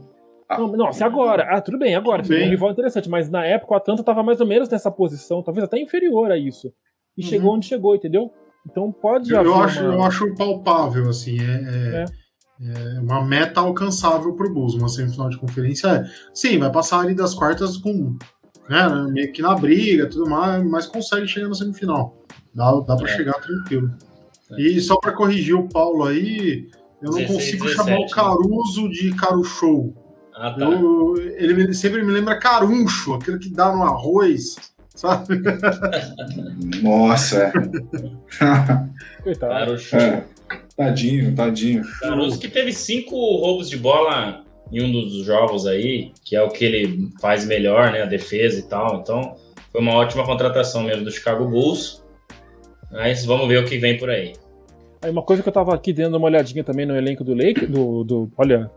[0.49, 1.43] Não, não, se agora.
[1.49, 2.23] Ah, tudo bem, agora.
[2.23, 2.47] Tudo bem.
[2.47, 5.63] Um rival interessante, mas na época o Atlanta estava mais ou menos nessa posição, talvez
[5.63, 6.71] até inferior a isso
[7.17, 7.30] e uhum.
[7.30, 8.32] chegou onde chegou, entendeu?
[8.69, 9.93] Então pode eu, eu acho, uma...
[9.93, 12.06] eu acho palpável, assim, é, é, é.
[12.62, 15.88] É uma meta alcançável para o Bulls, uma semifinal de conferência.
[15.88, 18.18] É, sim, vai passar ali das quartas com
[18.70, 22.18] né, meio que na briga, tudo mais, mas consegue chegar na semifinal.
[22.54, 23.15] Dá, dá para é.
[23.15, 23.91] chegar tranquilo.
[24.52, 24.62] É.
[24.62, 26.70] E só para corrigir o Paulo aí,
[27.02, 29.94] eu não 16, consigo 17, chamar o Caruso de Caro Show.
[30.34, 30.65] Ah, tá.
[30.65, 34.56] eu, ele sempre me lembra caruncho, aquele que dá no arroz
[34.96, 35.41] sabe?
[36.82, 37.52] Nossa.
[39.24, 39.76] Coitado.
[39.94, 40.24] É.
[40.77, 41.83] Tadinho, tadinho.
[42.01, 46.49] Caruso que teve cinco roubos de bola em um dos jogos aí, que é o
[46.49, 48.01] que ele faz melhor, né?
[48.01, 48.99] A defesa e tal.
[48.99, 49.35] Então,
[49.71, 52.03] foi uma ótima contratação mesmo do Chicago Bulls.
[52.91, 54.33] Mas vamos ver o que vem por aí.
[55.01, 57.65] Aí uma coisa que eu tava aqui dando uma olhadinha também no elenco do Lake,
[57.65, 58.71] do, do olha,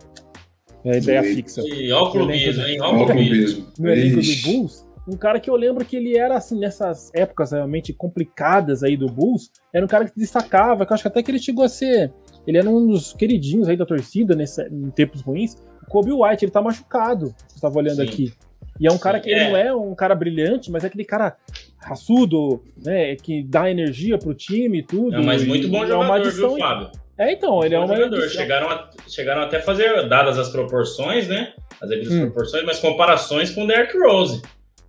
[0.84, 1.62] é a ideia fixa.
[1.62, 2.80] E ó o clubismo, hein?
[2.80, 3.66] Ó o clubismo.
[3.78, 7.52] No elenco do Bulls, um cara que eu lembro que ele era, assim, nessas épocas
[7.52, 11.22] realmente complicadas aí do Bulls, era um cara que destacava, que eu acho que até
[11.22, 12.12] que ele chegou a ser.
[12.46, 15.54] Ele era um dos queridinhos aí da torcida nesse, em tempos ruins.
[15.82, 18.08] O Kobe White, ele tá machucado, você tava olhando Sim.
[18.08, 18.32] aqui.
[18.78, 19.48] E é um cara que é.
[19.48, 21.36] não é um cara brilhante, mas é aquele cara
[21.78, 23.16] raçudo, né?
[23.16, 25.16] Que dá energia pro time e tudo.
[25.16, 26.90] É, mas muito bom jogador, é uma adição, viu, Fábio?
[27.18, 28.28] É, então, ele é um jogador.
[28.28, 31.54] Chegaram, a, chegaram até a fazer, dadas as proporções, né?
[31.80, 32.26] As devidas hum.
[32.26, 34.40] proporções, mas comparações com o Derrick Rose.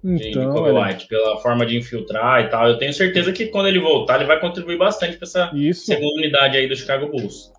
[0.04, 2.68] Então, de White, pela forma de infiltrar e tal.
[2.68, 5.86] Eu tenho certeza que quando ele voltar, ele vai contribuir bastante para essa isso.
[5.86, 7.52] segunda unidade aí do Chicago Bulls.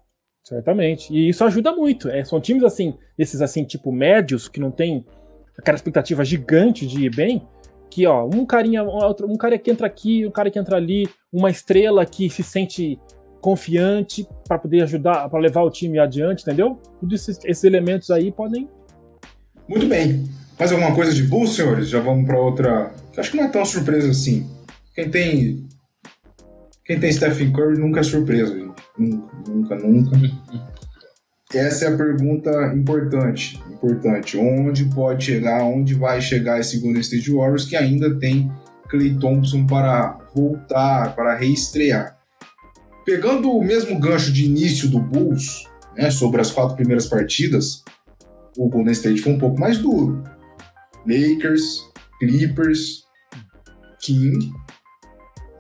[0.43, 1.13] Certamente.
[1.13, 2.09] E isso ajuda muito.
[2.09, 5.05] É, são times assim, esses assim, tipo médios, que não tem
[5.57, 7.47] aquela expectativa gigante de ir bem,
[7.91, 11.09] que ó, um carinha, um, um cara que entra aqui, um cara que entra ali,
[11.33, 12.99] uma estrela que se sente
[13.41, 16.79] confiante para poder ajudar, para levar o time adiante, entendeu?
[17.01, 18.69] Todos esses, esses elementos aí podem.
[19.69, 20.25] Muito bem.
[20.61, 21.89] Mais alguma coisa de Bulls, senhores?
[21.89, 22.93] Já vamos para outra.
[23.17, 24.47] Acho que não é tão surpresa assim.
[24.95, 25.67] Quem tem.
[26.85, 28.75] Quem tem Stephen Curry nunca é surpresa, gente.
[28.99, 30.19] Nunca, nunca, nunca.
[31.55, 33.59] Essa é a pergunta importante.
[33.73, 34.37] Importante.
[34.37, 38.53] Onde pode chegar, onde vai chegar esse Golden State Warriors que ainda tem
[38.91, 42.19] Clay Thompson para voltar, para reestrear.
[43.07, 45.65] Pegando o mesmo gancho de início do Bulls,
[45.97, 47.83] né, sobre as quatro primeiras partidas,
[48.59, 50.23] o Golden State foi um pouco mais duro.
[51.07, 53.05] Lakers, Clippers,
[54.01, 54.51] King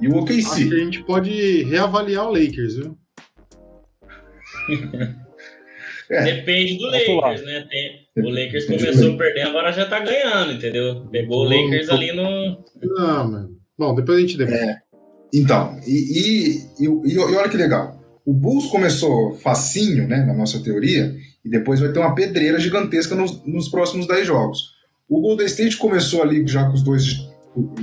[0.00, 0.40] e o OKC.
[0.40, 2.98] Acho que a gente pode reavaliar o Lakers, viu?
[6.10, 6.24] é.
[6.24, 7.66] Depende do Lakers, né?
[7.70, 11.06] Tem, o Lakers começou perdendo, agora já tá ganhando, entendeu?
[11.10, 12.64] Pegou o Lakers ali no.
[12.82, 13.60] Não, mano.
[13.78, 14.58] Bom, depois a gente debate.
[14.58, 14.78] É.
[15.32, 17.98] Então, e, e, e, e, olha que legal.
[18.26, 23.14] O Bulls começou facinho, né, na nossa teoria, e depois vai ter uma pedreira gigantesca
[23.14, 24.79] nos, nos próximos 10 jogos.
[25.10, 27.28] O Golden State começou ali já com os dois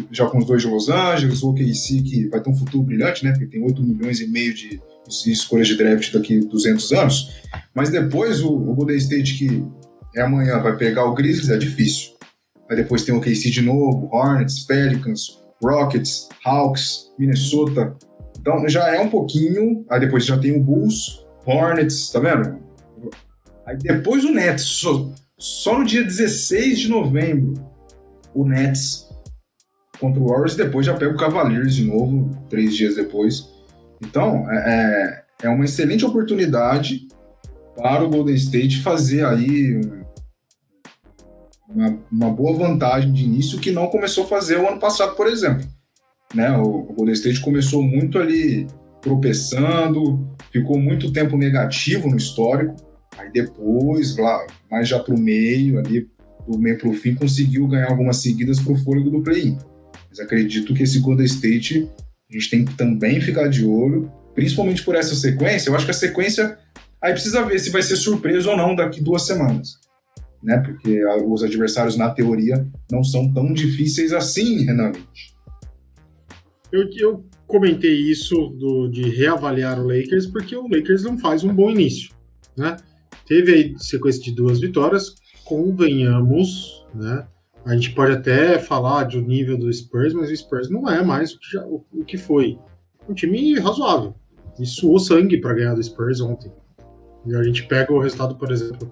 [0.10, 3.26] já com os dois de Los Angeles, o OKC que vai ter um futuro brilhante,
[3.26, 3.32] né?
[3.32, 4.82] Porque tem 8 milhões e meio de,
[5.26, 7.36] escolhas de draft daqui a 200 anos.
[7.76, 9.66] Mas depois o, o Golden State que
[10.16, 12.12] é amanhã vai pegar o Grizzlies é difícil.
[12.70, 17.94] Aí depois tem o OKC de novo, Hornets, Pelicans, Rockets, Hawks, Minnesota.
[18.40, 19.86] Então já é um pouquinho.
[19.90, 22.58] Aí depois já tem o Bulls, Hornets, tá vendo?
[23.66, 24.82] Aí depois o Nets.
[25.40, 27.54] Só, no dia 16 de novembro,
[28.34, 29.08] o Nets
[30.00, 30.56] contra o Warriors.
[30.56, 33.48] Depois já pega o Cavaliers de novo, três dias depois.
[34.02, 37.08] Então é, é, é uma excelente oportunidade
[37.76, 39.80] para o Golden State fazer aí
[41.70, 45.28] uma, uma, boa vantagem de início que não começou a fazer o ano passado, por
[45.28, 45.68] exemplo.
[46.34, 46.52] Né?
[46.58, 48.68] O, o Golden State começou muito ali
[49.02, 52.76] tropeçando, ficou muito tempo negativo no histórico,
[53.18, 56.08] aí depois, lá, mais já para o meio, ali,
[56.48, 59.58] do meio para o fim, conseguiu ganhar algumas seguidas para o fôlego do play-in.
[60.10, 61.90] Mas acredito que esse Golden State
[62.30, 65.70] a gente tem que também ficar de olho, principalmente por essa sequência.
[65.70, 66.58] Eu acho que a sequência
[67.02, 69.80] aí precisa ver se vai ser surpresa ou não daqui duas semanas
[70.42, 70.58] né?
[70.60, 74.92] Porque os adversários, na teoria, não são tão difíceis assim, Renan.
[76.72, 81.54] Eu, eu comentei isso do, de reavaliar o Lakers porque o Lakers não faz um
[81.54, 82.14] bom início,
[82.58, 82.78] né?
[83.28, 87.28] Teve aí sequência de duas vitórias, convenhamos, né?
[87.66, 91.34] A gente pode até falar do nível do Spurs, mas o Spurs não é mais
[91.34, 92.58] o que, já, o, o que foi.
[93.10, 94.16] Um time razoável.
[94.58, 96.52] E suou sangue para ganhar do Spurs ontem.
[97.26, 98.90] E a gente pega o resultado, por exemplo,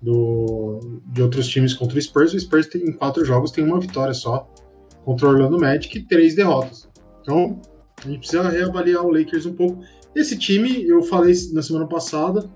[0.00, 2.32] do, de outros times contra o Spurs.
[2.32, 4.48] O Spurs tem, em quatro jogos tem uma vitória só
[5.04, 6.88] contra o Orlando Magic e três derrotas.
[7.20, 7.60] Então
[8.04, 9.82] a gente precisa reavaliar o Lakers um pouco.
[10.14, 12.48] Esse time, eu falei na semana passada,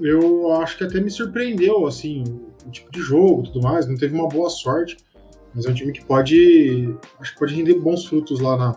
[0.00, 2.24] eu acho que até me surpreendeu assim
[2.66, 3.86] o tipo de jogo, tudo mais.
[3.86, 4.96] Não teve uma boa sorte,
[5.54, 8.76] mas é um time que pode, acho que pode render bons frutos lá na,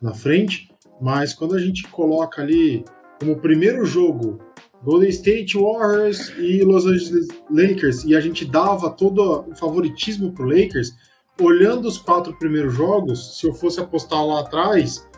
[0.00, 0.68] na frente.
[1.00, 2.84] Mas quando a gente coloca ali
[3.20, 4.38] como primeiro jogo
[4.82, 10.46] Golden State Warriors e Los Angeles Lakers, e a gente dava todo o favoritismo pro
[10.46, 10.94] Lakers,
[11.40, 15.08] olhando os quatro primeiros jogos, se eu fosse apostar lá atrás,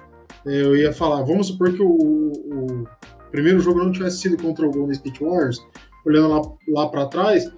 [0.47, 2.85] é, eu ia falar, vamos supor que o, o
[3.31, 5.59] primeiro jogo não tivesse sido contra o Golden State Warriors,
[6.07, 7.51] olhando lá, lá para trás,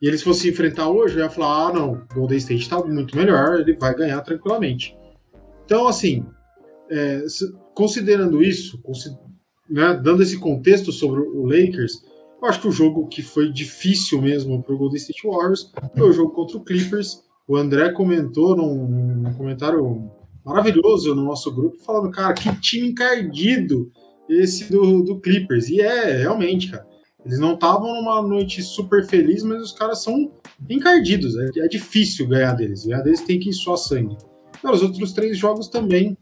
[0.00, 3.16] e eles fossem enfrentar hoje, eu ia falar, ah, não, o Golden State está muito
[3.16, 4.96] melhor, ele vai ganhar tranquilamente.
[5.64, 6.26] Então, assim,
[6.90, 7.24] é,
[7.74, 8.80] considerando isso,
[9.70, 12.02] né, dando esse contexto sobre o Lakers,
[12.42, 16.10] eu acho que o jogo que foi difícil mesmo para o Golden State Warriors foi
[16.10, 17.22] o jogo contra o Clippers.
[17.46, 18.88] O André comentou num,
[19.22, 20.10] num comentário
[20.44, 23.92] maravilhoso no nosso grupo, falando, cara, que time encardido
[24.28, 25.68] esse do, do Clippers.
[25.68, 26.86] E é, realmente, cara.
[27.24, 30.32] Eles não estavam numa noite super feliz, mas os caras são
[30.68, 31.36] encardidos.
[31.36, 32.84] É, é difícil ganhar deles.
[32.84, 34.16] Ganhar deles tem que ir só sangue.
[34.64, 36.16] os outros três jogos também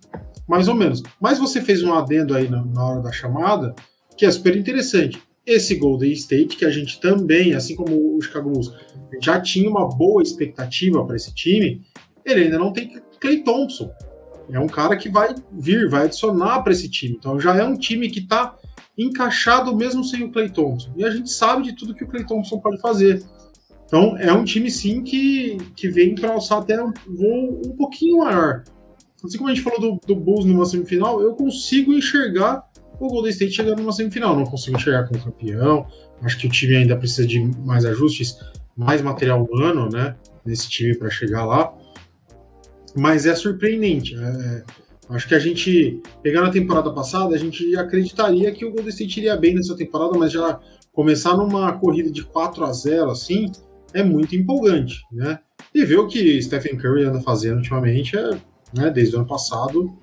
[0.51, 1.01] mais ou menos.
[1.21, 3.73] Mas você fez um adendo aí na, na hora da chamada,
[4.17, 5.23] que é super interessante.
[5.47, 8.73] Esse Golden State, que a gente também, assim como o Chicago Bulls,
[9.23, 11.83] já tinha uma boa expectativa para esse time,
[12.25, 13.93] ele ainda não tem Clay Thompson.
[14.53, 17.17] É um cara que vai vir, vai adicionar para esse time.
[17.19, 18.57] Então já é um time que está
[18.97, 20.93] encaixado mesmo sem o Clay Thompson.
[20.97, 23.23] E a gente sabe de tudo que o Clay Thompson pode fazer.
[23.87, 28.19] Então é um time sim que, que vem para alçar até um voo um pouquinho
[28.19, 28.63] maior.
[29.25, 32.65] Assim como a gente falou do, do Bulls numa semifinal, eu consigo enxergar
[32.99, 34.37] o Golden State chegando numa semifinal.
[34.37, 35.87] Não consigo enxergar como campeão.
[36.23, 38.39] Acho que o time ainda precisa de mais ajustes,
[38.77, 40.17] mais material humano, né?
[40.45, 41.73] Nesse time para chegar lá.
[42.97, 44.17] Mas é surpreendente.
[44.17, 44.65] É,
[45.11, 49.21] acho que a gente, pegando a temporada passada, a gente acreditaria que o Golden State
[49.21, 50.59] iria bem nessa temporada, mas já
[50.93, 53.51] começar numa corrida de 4 a 0 assim,
[53.93, 55.39] é muito empolgante, né?
[55.75, 58.31] E ver o que Stephen Curry anda fazendo ultimamente, é,
[58.75, 59.97] né, desde o ano passado,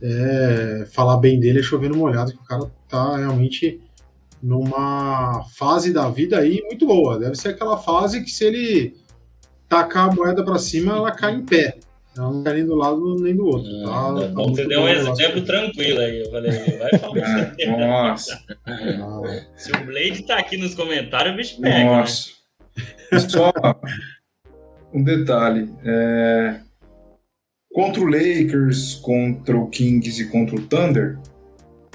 [0.00, 3.80] é, falar bem dele é chovendo molhado, que o cara tá realmente
[4.42, 7.18] numa fase da vida aí muito boa.
[7.18, 8.96] Deve ser aquela fase que se ele
[9.68, 11.78] tacar a moeda para cima, ela cai em pé.
[12.16, 13.70] Ela não cai nem do lado nem do outro.
[13.84, 16.20] Tá, tá você deu um exemplo tranquilo aí.
[16.20, 17.54] Eu falei, vai falar.
[17.78, 18.38] Nossa.
[19.56, 21.78] Se o Blade tá aqui nos comentários, o bicho pega.
[21.78, 21.84] Né?
[21.84, 22.30] Nossa.
[23.10, 23.18] Né?
[23.18, 23.52] Só
[24.92, 25.70] um detalhe.
[25.84, 26.60] É...
[27.72, 31.18] Contra o Lakers, contra o Kings e contra o Thunder,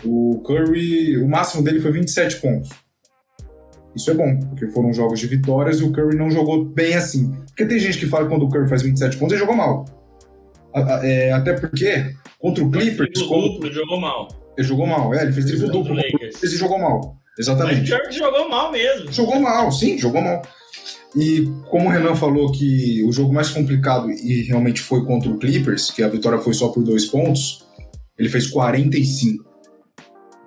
[0.04, 2.70] o Curry, o máximo dele foi 27 pontos.
[3.96, 7.32] Isso é bom, porque foram jogos de vitórias e o Curry não jogou bem assim.
[7.48, 9.86] Porque tem gente que fala que quando o Curry faz 27 pontos, ele jogou mal.
[10.74, 13.20] É, até porque, contra o Clippers.
[13.20, 13.72] Ele como...
[13.72, 14.28] jogou mal.
[14.58, 16.00] Ele jogou mal, é, ele fez triplo duplo.
[16.00, 17.18] Ele jogou mal.
[17.38, 17.92] Exatamente.
[17.92, 19.12] Mas o Curry jogou mal mesmo.
[19.12, 20.42] Jogou mal, sim, jogou mal.
[21.16, 25.38] E como o Renan falou que o jogo mais complicado e realmente foi contra o
[25.38, 27.66] Clippers, que a vitória foi só por dois pontos,
[28.18, 29.46] ele fez 45.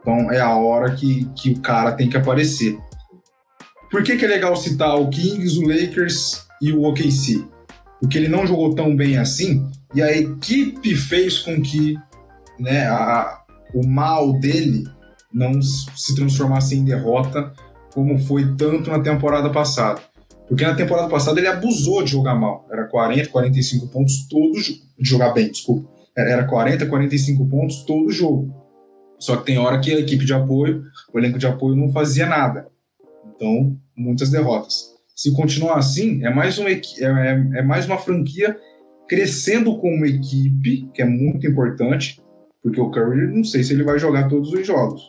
[0.01, 2.77] Então é a hora que, que o cara tem que aparecer.
[3.91, 7.45] Por que, que é legal citar o Kings, o Lakers e o OKC?
[8.01, 11.97] Porque ele não jogou tão bem assim e a equipe fez com que
[12.59, 13.43] né, a,
[13.75, 14.85] o mal dele
[15.33, 17.53] não se transformasse em derrota
[17.93, 20.01] como foi tanto na temporada passada.
[20.49, 22.67] Porque na temporada passada ele abusou de jogar mal.
[22.71, 25.89] Era 40, 45 pontos todos de jogar bem, desculpa.
[26.17, 28.55] Era 40, 45 pontos todo jogo.
[29.19, 32.27] Só que tem hora que a equipe de apoio, o elenco de apoio não fazia
[32.27, 32.67] nada.
[33.35, 34.91] Então, muitas derrotas.
[35.15, 38.57] Se continuar assim, é mais, é, é, é mais uma franquia
[39.11, 42.23] crescendo como equipe, que é muito importante,
[42.63, 45.03] porque o Curry, não sei se ele vai jogar todos os jogos.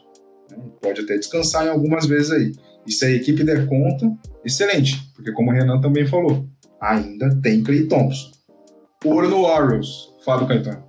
[0.50, 0.58] Né?
[0.82, 2.52] Pode até descansar em algumas vezes aí.
[2.88, 4.12] E se a equipe der conta,
[4.44, 6.48] excelente, porque como o Renan também falou,
[6.82, 8.32] ainda tem Clay Thompson.
[9.06, 10.84] Ouro no Warriors, Fábio Caetano.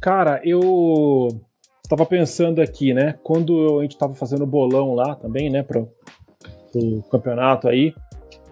[0.00, 1.38] Cara, eu
[1.84, 3.14] estava pensando aqui, né?
[3.22, 5.86] Quando a gente estava fazendo bolão lá também, né, pro,
[6.72, 7.94] pro campeonato aí,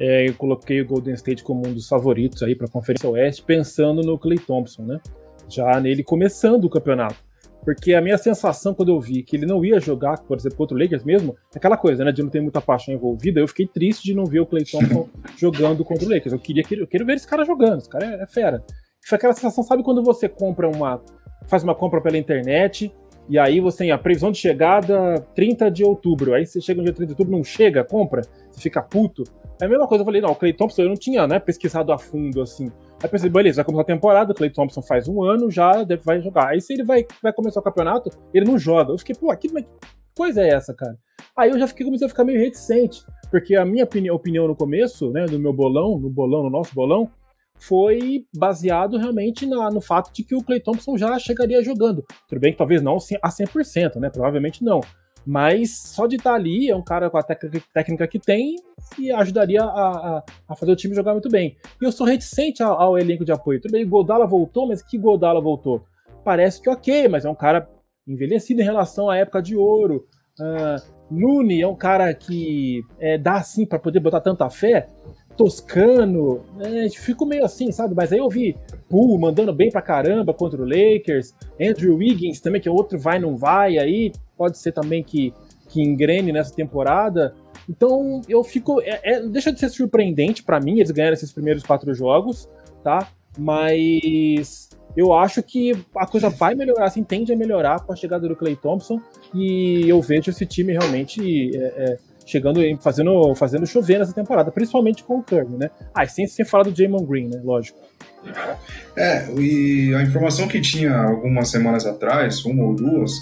[0.01, 3.43] é, eu coloquei o Golden State como um dos favoritos aí para a Conferência Oeste,
[3.43, 4.99] pensando no Clay Thompson, né?
[5.47, 7.17] Já nele começando o campeonato.
[7.63, 10.75] Porque a minha sensação quando eu vi que ele não ia jogar, por exemplo, contra
[10.75, 13.67] o Lakers mesmo, é aquela coisa, né, de não ter muita paixão envolvida, eu fiquei
[13.67, 16.33] triste de não ver o Clay Thompson jogando contra o Lakers.
[16.33, 18.65] Eu queria eu quero ver esse cara jogando, esse cara é, é fera.
[19.07, 21.03] Foi aquela sensação, sabe quando você compra uma
[21.47, 22.93] faz uma compra pela internet
[23.29, 26.33] e aí você tem a previsão de chegada 30 de outubro.
[26.33, 29.25] Aí você chega no dia 30 de outubro, não chega, compra, você fica puto.
[29.61, 31.92] É a mesma coisa, eu falei, não, o Clay Thompson eu não tinha, né, pesquisado
[31.92, 32.70] a fundo, assim.
[33.03, 36.03] Aí pensei, beleza, vai começar a temporada, o Clay Thompson faz um ano, já deve,
[36.03, 36.49] vai jogar.
[36.49, 38.92] Aí se ele vai, vai começar o campeonato, ele não joga.
[38.92, 39.66] Eu fiquei, pô, que, que
[40.14, 40.96] coisa é essa, cara?
[41.37, 44.57] Aí eu já fiquei, comecei a ficar meio reticente, porque a minha opinião, opinião no
[44.57, 47.11] começo, né, do meu bolão, no bolão, no nosso bolão,
[47.61, 52.05] foi baseado realmente na, no fato de que o Clay Thompson já chegaria jogando.
[52.27, 54.09] Tudo bem que talvez não a 100%, né?
[54.09, 54.81] Provavelmente não.
[55.27, 58.57] Mas só de estar ali, é um cara com a técnica que tem
[58.99, 61.57] e ajudaria a, a, a, fazer o time jogar muito bem.
[61.81, 63.61] E eu sou reticente ao, ao elenco de apoio.
[63.61, 65.85] Tudo bem, Godala voltou, mas que Godala voltou?
[66.25, 67.69] Parece que ok, mas é um cara
[68.07, 70.07] envelhecido em relação à época de ouro.
[70.39, 74.89] Uh, Nune é um cara que é, dá assim para poder botar tanta fé.
[75.40, 77.94] Toscano, é, fico meio assim, sabe?
[77.94, 78.59] Mas aí eu vi
[78.90, 83.18] Poole mandando bem pra caramba contra o Lakers, Andrew Wiggins também, que é outro vai
[83.18, 85.32] não vai aí, pode ser também que,
[85.70, 87.34] que engrene nessa temporada.
[87.66, 88.82] Então eu fico.
[88.82, 92.47] É, é, deixa de ser surpreendente para mim eles ganharam esses primeiros quatro jogos,
[92.84, 93.09] tá?
[93.38, 98.28] Mas eu acho que a coisa vai melhorar, assim, tende a melhorar com a chegada
[98.28, 99.01] do Clay Thompson.
[99.34, 105.03] E eu vejo esse time realmente é, é, chegando, fazendo, fazendo chover nessa temporada, principalmente
[105.03, 105.71] com o Curry, né?
[105.95, 107.41] Ah, e sem, sem falar do Jamon Green, né?
[107.43, 107.79] Lógico.
[108.97, 113.12] É, e a informação que tinha algumas semanas atrás, uma ou duas,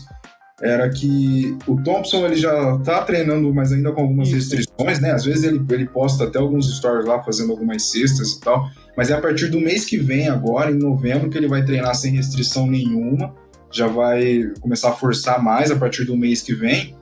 [0.61, 5.13] era que o Thompson ele já tá treinando, mas ainda com algumas restrições, né?
[5.13, 9.11] Às vezes ele, ele posta até alguns stories lá fazendo algumas cestas e tal, mas
[9.11, 12.13] é a partir do mês que vem, agora, em novembro, que ele vai treinar sem
[12.13, 13.33] restrição nenhuma,
[13.71, 16.98] já vai começar a forçar mais a partir do mês que vem.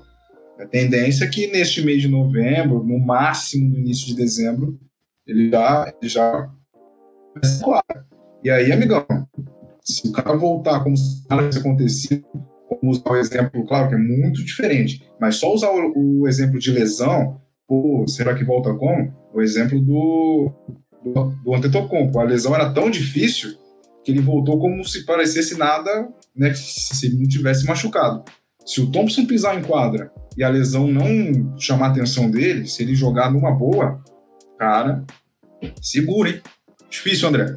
[0.58, 4.78] A tendência é que neste mês de novembro, no máximo no início de dezembro,
[5.26, 6.50] ele já, ele já
[7.62, 8.06] claro.
[8.42, 9.04] E aí, amigão,
[9.80, 12.24] se o cara voltar como se nada tivesse acontecido,
[12.68, 16.58] como usar o exemplo, claro que é muito diferente, mas só usar o, o exemplo
[16.58, 19.14] de lesão, pô, será que volta como?
[19.34, 20.52] O exemplo do,
[21.04, 22.18] do, do Antetokounmpo.
[22.18, 23.56] A lesão era tão difícil
[24.04, 28.24] que ele voltou como se parecesse nada, né, se não tivesse machucado.
[28.66, 32.82] Se o Thompson pisar em quadra e a lesão não chamar a atenção dele, se
[32.82, 34.02] ele jogar numa boa,
[34.58, 35.04] cara,
[35.80, 36.42] segura, hein?
[36.90, 37.56] Difícil, André.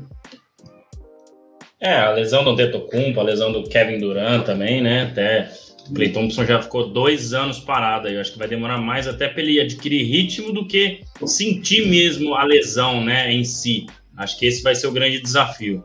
[1.82, 5.04] É, a lesão do Antetokounmpo, a lesão do Kevin Durant também, né?
[5.04, 5.52] Até
[5.90, 8.14] o Clay Thompson já ficou dois anos parado aí.
[8.14, 12.36] Eu acho que vai demorar mais até para ele adquirir ritmo do que sentir mesmo
[12.36, 13.88] a lesão, né, em si.
[14.16, 15.84] Acho que esse vai ser o grande desafio.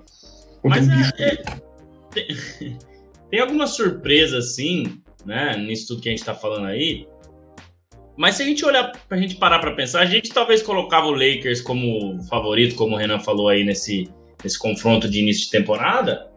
[0.62, 1.37] Mas é, é,
[2.12, 2.79] tem,
[3.31, 7.07] tem algumas surpresas, assim, né, nisso tudo que a gente está falando aí.
[8.16, 11.12] Mas se a gente olhar, pra gente parar para pensar, a gente talvez colocava o
[11.12, 14.09] Lakers como favorito, como o Renan falou aí nesse,
[14.43, 16.33] nesse confronto de início de temporada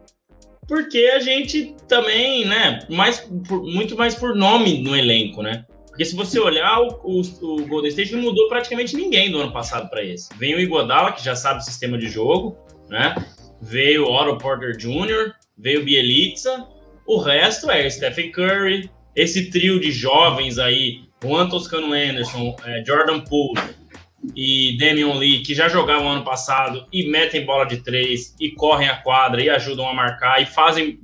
[0.68, 5.64] porque a gente também, né, mais, por, muito mais por nome no elenco, né?
[5.86, 9.50] Porque se você olhar, o, o, o Golden State não mudou praticamente ninguém do ano
[9.50, 10.28] passado para esse.
[10.38, 12.56] Vem o Iguodala, que já sabe o sistema de jogo,
[12.88, 13.14] né?
[13.60, 16.68] Veio o Otto Porter Jr., veio o Bielitsa,
[17.08, 23.20] o resto é Stephen Curry, esse trio de jovens aí, Juan Toscano Anderson, é, Jordan
[23.20, 23.58] Poole,
[24.36, 28.88] e Damian Lee, que já jogaram ano passado e metem bola de três e correm
[28.88, 31.00] a quadra e ajudam a marcar e fazem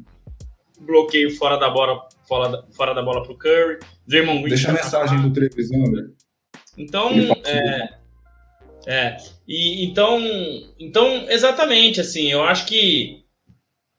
[0.81, 3.79] bloqueio fora da bola fora da, fora da bola pro Curry.
[4.07, 6.03] Draymond Green Deixa a mensagem do Trevisan, André.
[6.77, 7.11] Então,
[7.47, 7.89] é,
[8.87, 9.17] é,
[9.49, 10.21] e então,
[10.79, 13.24] então exatamente assim, eu acho que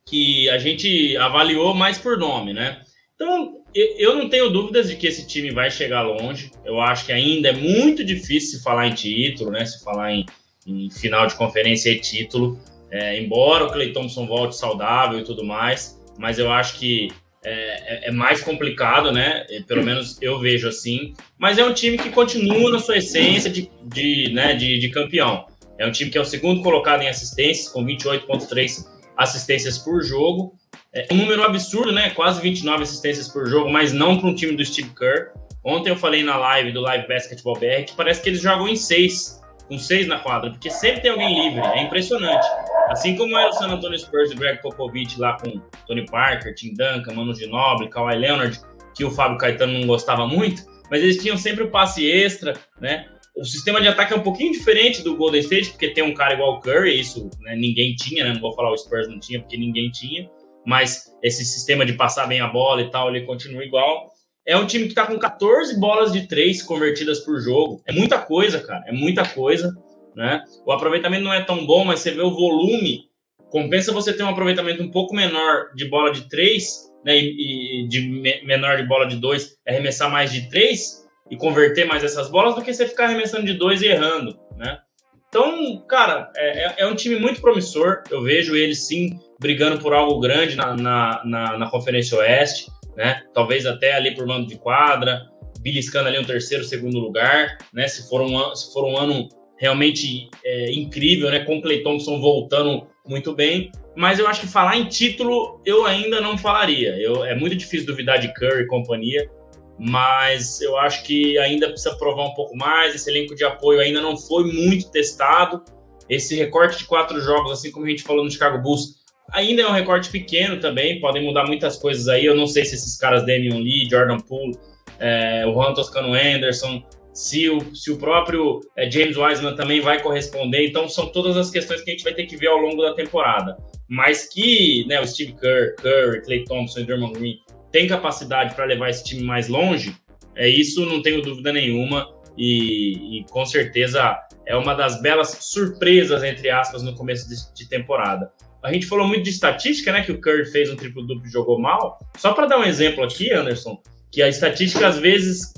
[0.05, 2.81] que a gente avaliou mais por nome, né?
[3.15, 6.51] Então, eu não tenho dúvidas de que esse time vai chegar longe.
[6.63, 9.65] Eu acho que ainda é muito difícil se falar em título, né?
[9.65, 10.25] Se falar em,
[10.67, 12.59] em final de conferência e título.
[12.91, 17.09] É, embora o Clay Thompson volte saudável e tudo mais, mas eu acho que
[17.43, 19.45] é, é, é mais complicado, né?
[19.67, 21.13] Pelo menos eu vejo assim.
[21.37, 25.45] Mas é um time que continua na sua essência de, de, né, de, de campeão.
[25.77, 30.53] É um time que é o segundo colocado em assistências, com 28,3 assistências por jogo.
[30.93, 32.09] É um número absurdo, né?
[32.11, 35.31] Quase 29 assistências por jogo, mas não para um time do Steve Kerr.
[35.63, 38.75] Ontem eu falei na live do Live Basketball BR que parece que eles jogam em
[38.75, 41.65] seis, com seis na quadra, porque sempre tem alguém livre.
[41.67, 42.45] É impressionante.
[42.89, 46.73] Assim como era o San Antonio Spurs e Greg Popovich lá com Tony Parker, Tim
[46.75, 48.59] Duncan, Manu Ginobili, Kawhi Leonard,
[48.93, 53.07] que o Fábio Caetano não gostava muito, mas eles tinham sempre o passe extra, né?
[53.37, 56.33] O sistema de ataque é um pouquinho diferente do Golden State, porque tem um cara
[56.33, 58.33] igual o Curry, isso né, ninguém tinha, né?
[58.33, 60.29] Não vou falar o Spurs não tinha, porque ninguém tinha
[60.65, 64.11] mas esse sistema de passar bem a bola e tal, ele continua igual.
[64.45, 67.81] É um time que tá com 14 bolas de três convertidas por jogo.
[67.87, 68.83] É muita coisa, cara.
[68.87, 69.73] É muita coisa,
[70.15, 70.43] né?
[70.65, 73.05] O aproveitamento não é tão bom, mas você vê o volume.
[73.49, 77.17] Compensa você ter um aproveitamento um pouco menor de bola de três, né?
[77.17, 82.03] E, de me, menor de bola de dois, arremessar mais de três e converter mais
[82.03, 84.79] essas bolas do que você ficar arremessando de dois e errando, né?
[85.27, 88.03] Então, cara, é, é, é um time muito promissor.
[88.09, 93.21] Eu vejo ele sim brigando por algo grande na, na, na, na Conferência Oeste, né?
[93.33, 95.23] Talvez até ali por mando de quadra,
[95.59, 97.85] beliscando ali um terceiro, segundo lugar, né?
[97.87, 101.43] Se for um, se for um ano realmente é, incrível, né?
[101.43, 103.71] Com Clay Thompson voltando muito bem.
[103.93, 106.95] Mas eu acho que falar em título eu ainda não falaria.
[106.97, 109.29] Eu, é muito difícil duvidar de Curry e companhia,
[109.77, 112.95] mas eu acho que ainda precisa provar um pouco mais.
[112.95, 115.63] Esse elenco de apoio ainda não foi muito testado.
[116.09, 119.67] Esse recorte de quatro jogos, assim como a gente falou no Chicago Bulls, Ainda é
[119.67, 122.25] um recorte pequeno também, podem mudar muitas coisas aí.
[122.25, 124.57] Eu não sei se esses caras Damian Lee, Jordan Poole,
[124.99, 130.01] é, o Juan Toscano Anderson, se o, se o próprio é, James Wiseman também vai
[130.01, 130.67] corresponder.
[130.67, 132.93] Então, são todas as questões que a gente vai ter que ver ao longo da
[132.93, 133.57] temporada.
[133.89, 137.39] Mas que né, o Steve Kerr, Curry, Clay Thompson e Dermond Green
[137.75, 139.93] têm capacidade para levar esse time mais longe,
[140.33, 142.09] é isso não tenho dúvida nenhuma.
[142.37, 147.69] E, e, com certeza é uma das belas surpresas, entre aspas, no começo de, de
[147.69, 148.31] temporada.
[148.63, 150.03] A gente falou muito de estatística, né?
[150.03, 151.99] Que o Curry fez um triplo duplo e jogou mal.
[152.17, 153.77] Só para dar um exemplo aqui, Anderson,
[154.09, 155.53] que a estatística às vezes,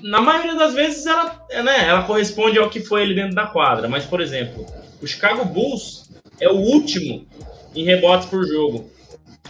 [0.00, 3.88] na maioria das vezes, ela, né, ela corresponde ao que foi ele dentro da quadra.
[3.88, 4.64] Mas, por exemplo,
[5.00, 6.08] o Chicago Bulls
[6.40, 7.26] é o último
[7.74, 8.90] em rebotes por jogo.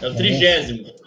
[0.01, 1.02] É o trigésimo.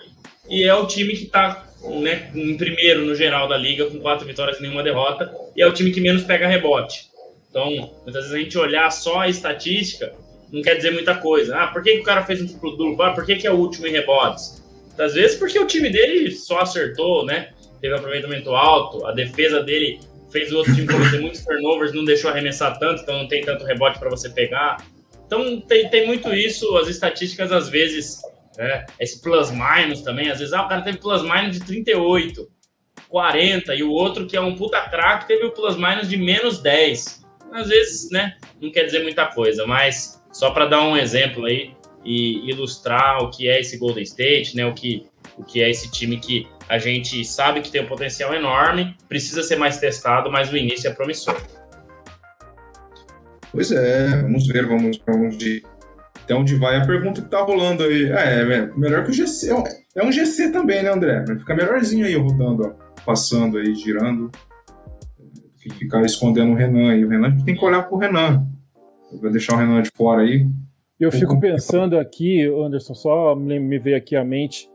[0.49, 1.67] E é o time que está
[2.01, 5.33] né, em primeiro no geral da liga, com quatro vitórias e nenhuma derrota.
[5.55, 7.09] E é o time que menos pega rebote.
[7.49, 7.69] Então,
[8.03, 10.13] muitas vezes a gente olhar só a estatística
[10.51, 11.57] não quer dizer muita coisa.
[11.57, 13.01] Ah, por que, que o cara fez um triplo duplo?
[13.03, 14.63] Ah, por que, que é o último em rebotes?
[14.87, 17.49] Muitas vezes porque o time dele só acertou, né?
[17.81, 19.99] Teve aproveitamento alto, a defesa dele
[20.31, 23.65] fez o outro time cometer muitos turnovers, não deixou arremessar tanto, então não tem tanto
[23.65, 24.77] rebote para você pegar.
[25.25, 28.21] Então tem, tem muito isso, as estatísticas às vezes,
[28.57, 28.85] né?
[28.99, 32.47] Esse plus-minus também, às vezes, ah, o cara teve plus-minus de 38,
[33.09, 37.25] 40, e o outro que é um puta craque teve o plus-minus de menos 10.
[37.51, 41.73] Às vezes, né, não quer dizer muita coisa, mas só para dar um exemplo aí
[42.03, 45.89] e ilustrar o que é esse Golden State, né, o que, o que é esse
[45.89, 50.51] time que a gente sabe que tem um potencial enorme, precisa ser mais testado, mas
[50.51, 51.39] o início é promissor.
[53.51, 55.63] Pois é, vamos ver, vamos, vamos de
[56.26, 58.11] até onde vai a pergunta que tá rolando aí.
[58.11, 59.51] É, é melhor que o GC.
[59.95, 61.23] É um GC também, né, André?
[61.26, 64.32] Vai ficar melhorzinho aí rodando, ó, passando aí, girando.
[65.61, 67.05] Que ficar escondendo o Renan aí.
[67.05, 68.45] O Renan a gente tem que olhar pro Renan.
[69.21, 70.47] Vou deixar o Renan de fora aí.
[70.99, 74.69] Eu fico pensando aqui, Anderson, só me veio aqui à mente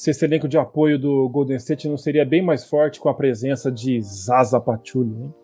[0.00, 3.14] se esse elenco de apoio do Golden State não seria bem mais forte com a
[3.14, 5.34] presença de Zaza Pachulia, hein?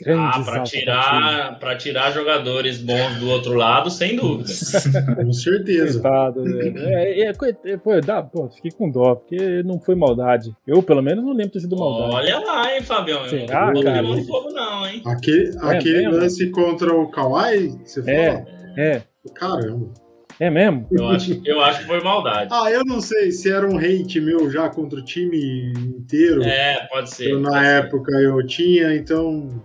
[0.00, 4.48] Grande ah, para tirar, para tirar jogadores bons do outro lado, sem dúvida.
[5.16, 6.00] com certeza.
[6.00, 6.44] Coitado,
[6.86, 7.32] é, é,
[7.64, 10.54] é, pô, dá, pô, fiquei com dó, porque não foi maldade.
[10.64, 12.14] Eu, pelo menos, não lembro de ter sido maldade.
[12.14, 13.28] Olha lá, hein, Fabião.
[13.28, 14.02] Será, não cara?
[14.02, 15.02] Não fogo, não, hein?
[15.04, 18.16] Aquele, é aquele lance contra o Kawhi, você falou?
[18.16, 18.46] É,
[18.76, 19.02] é.
[19.34, 19.92] Caramba.
[20.40, 20.86] É mesmo?
[20.92, 22.50] Eu acho, eu acho que foi maldade.
[22.52, 26.44] ah, eu não sei se era um hate meu já contra o time inteiro.
[26.44, 27.32] É, pode ser.
[27.32, 28.24] Eu, na pode época ser.
[28.24, 29.60] eu tinha, então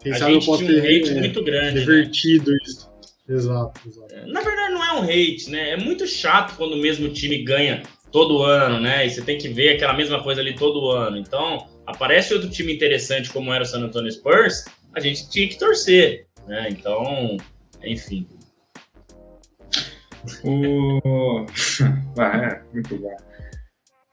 [0.00, 1.80] quem a sabe eu posso ter um hate é, muito grande.
[1.80, 2.56] Revertido né?
[2.66, 2.90] isso.
[3.28, 4.14] Exato, exato.
[4.14, 5.70] É, na verdade, não é um hate, né?
[5.70, 9.06] É muito chato quando o mesmo time ganha todo ano, né?
[9.06, 11.16] E você tem que ver aquela mesma coisa ali todo ano.
[11.16, 15.58] Então, aparece outro time interessante como era o San Antonio Spurs, a gente tinha que
[15.58, 16.68] torcer, né?
[16.70, 17.36] Então,
[17.84, 18.26] enfim.
[20.44, 21.46] O...
[22.18, 23.16] ah, é, muito bom.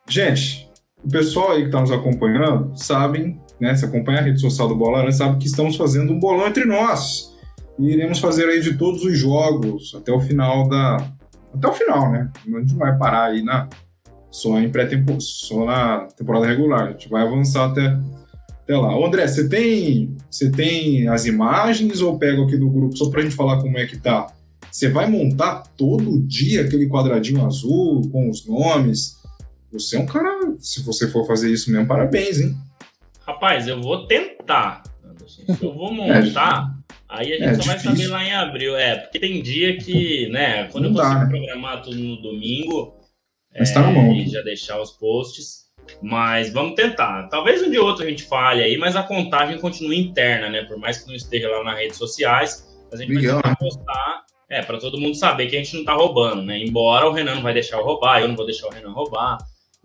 [0.07, 0.69] Gente,
[1.03, 4.75] o pessoal aí que está nos acompanhando sabem né, se acompanha a rede social do
[4.75, 7.35] Bola Laranja, sabe que estamos fazendo um bolão entre nós.
[7.79, 10.97] E iremos fazer aí de todos os jogos até o final da.
[11.53, 12.29] Até o final, né?
[12.45, 13.69] A gente vai parar aí na.
[14.29, 16.87] Só em pré-temporada, só na temporada regular.
[16.87, 17.97] A gente vai avançar até,
[18.63, 18.95] até lá.
[18.97, 23.21] Ô, André, você tem, você tem as imagens ou pega aqui do grupo só pra
[23.21, 24.27] gente falar como é que tá?
[24.69, 29.17] Você vai montar todo dia aquele quadradinho azul com os nomes?
[29.71, 32.55] Você é um cara, se você for fazer isso mesmo, parabéns, hein?
[33.27, 34.83] Rapaz, eu vou tentar.
[35.27, 36.71] Se eu vou montar,
[37.09, 38.77] aí a gente é, só vai saber lá em abril.
[38.77, 41.29] É, porque tem dia que, né, quando Não eu consigo dá, né?
[41.29, 42.95] programar tudo no domingo,
[43.57, 44.13] Mas é, tá na mão.
[44.13, 45.67] e já deixar os posts.
[46.01, 47.27] Mas vamos tentar.
[47.29, 50.63] Talvez um dia ou outro a gente falhe aí, mas a contagem continua interna, né?
[50.63, 53.55] Por mais que não esteja lá nas redes sociais, a gente Miguel, vai tentar né?
[53.59, 54.27] postar.
[54.49, 56.57] É, para todo mundo saber que a gente não tá roubando, né?
[56.59, 59.37] Embora o Renan não vai deixar eu roubar, eu não vou deixar o Renan roubar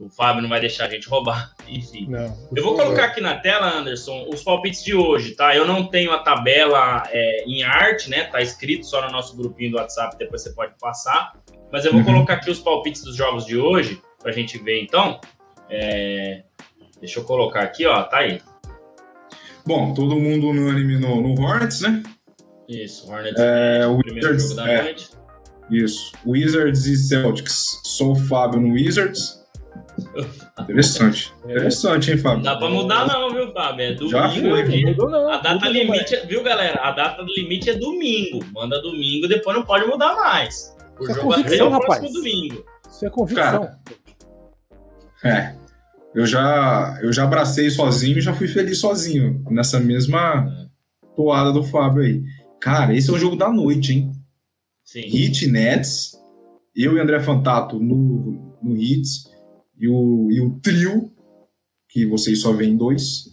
[0.02, 2.06] o Fábio não vai deixar a gente roubar, enfim.
[2.08, 5.54] Não, eu vou colocar aqui na tela, Anderson, os palpites de hoje, tá?
[5.54, 8.24] Eu não tenho a tabela é, em arte, né?
[8.24, 11.32] Tá escrito só no nosso grupinho do WhatsApp, depois você pode passar.
[11.70, 12.06] Mas eu vou uhum.
[12.06, 15.20] colocar aqui os palpites dos jogos de hoje, pra gente ver então.
[15.70, 16.42] É...
[17.00, 18.40] Deixa eu colocar aqui, ó, tá aí.
[19.64, 22.02] Bom, todo mundo unânime no, no Hornets, né?
[22.68, 25.10] Isso, Hornets é, o primeiro Wizards, jogo da é, noite.
[25.70, 27.80] Isso, Wizards e Celtics.
[27.84, 29.41] Sou o Fábio no Wizards.
[30.60, 31.32] Interessante.
[31.44, 32.38] Interessante, hein, Fábio?
[32.38, 33.84] Não dá pra mudar, não, viu, Fábio?
[33.84, 34.10] É domingo.
[34.10, 34.96] Já foi, dia.
[34.96, 36.80] Não, a data limite, é, viu, galera?
[36.80, 38.44] A data limite é domingo.
[38.52, 40.74] Manda domingo, depois não pode mudar mais.
[40.98, 42.12] O Isso é jogo é convicção, até o próximo rapaz.
[42.12, 42.64] domingo.
[42.90, 43.60] Isso é convicção.
[43.60, 43.78] Cara,
[45.24, 45.54] é.
[46.14, 49.42] Eu já, eu já abracei sozinho e já fui feliz sozinho.
[49.50, 50.46] Nessa mesma
[51.16, 52.22] toada do Fábio aí.
[52.60, 54.12] Cara, esse é o jogo da noite, hein?
[54.84, 55.00] Sim.
[55.00, 56.12] Hit Nets.
[56.76, 59.31] Eu e André Fantato no, no Hits
[59.82, 61.10] e o, e o trio,
[61.90, 63.24] que vocês só veem dois.